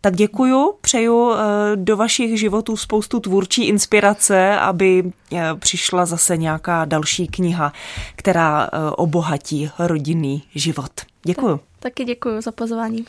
[0.02, 6.86] Tak děkuju, přeju eh, do vašich životů spoustu tvůrčí inspirace, aby eh, přišla zase nějaká
[6.86, 7.74] další kniha,
[8.16, 10.92] která eh, obohatí rodinný život.
[11.24, 11.58] Děkuju.
[11.58, 13.06] Tak, taky děkuju za pozvání.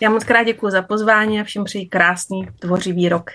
[0.00, 3.30] Já moc krát děkuji za pozvání a všem přeji krásný tvořivý rok.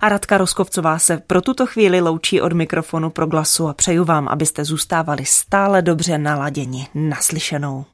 [0.00, 4.28] A Radka Roskovcová se pro tuto chvíli loučí od mikrofonu pro glasu a přeju vám,
[4.28, 6.86] abyste zůstávali stále dobře naladěni.
[6.94, 7.84] Naslyšenou.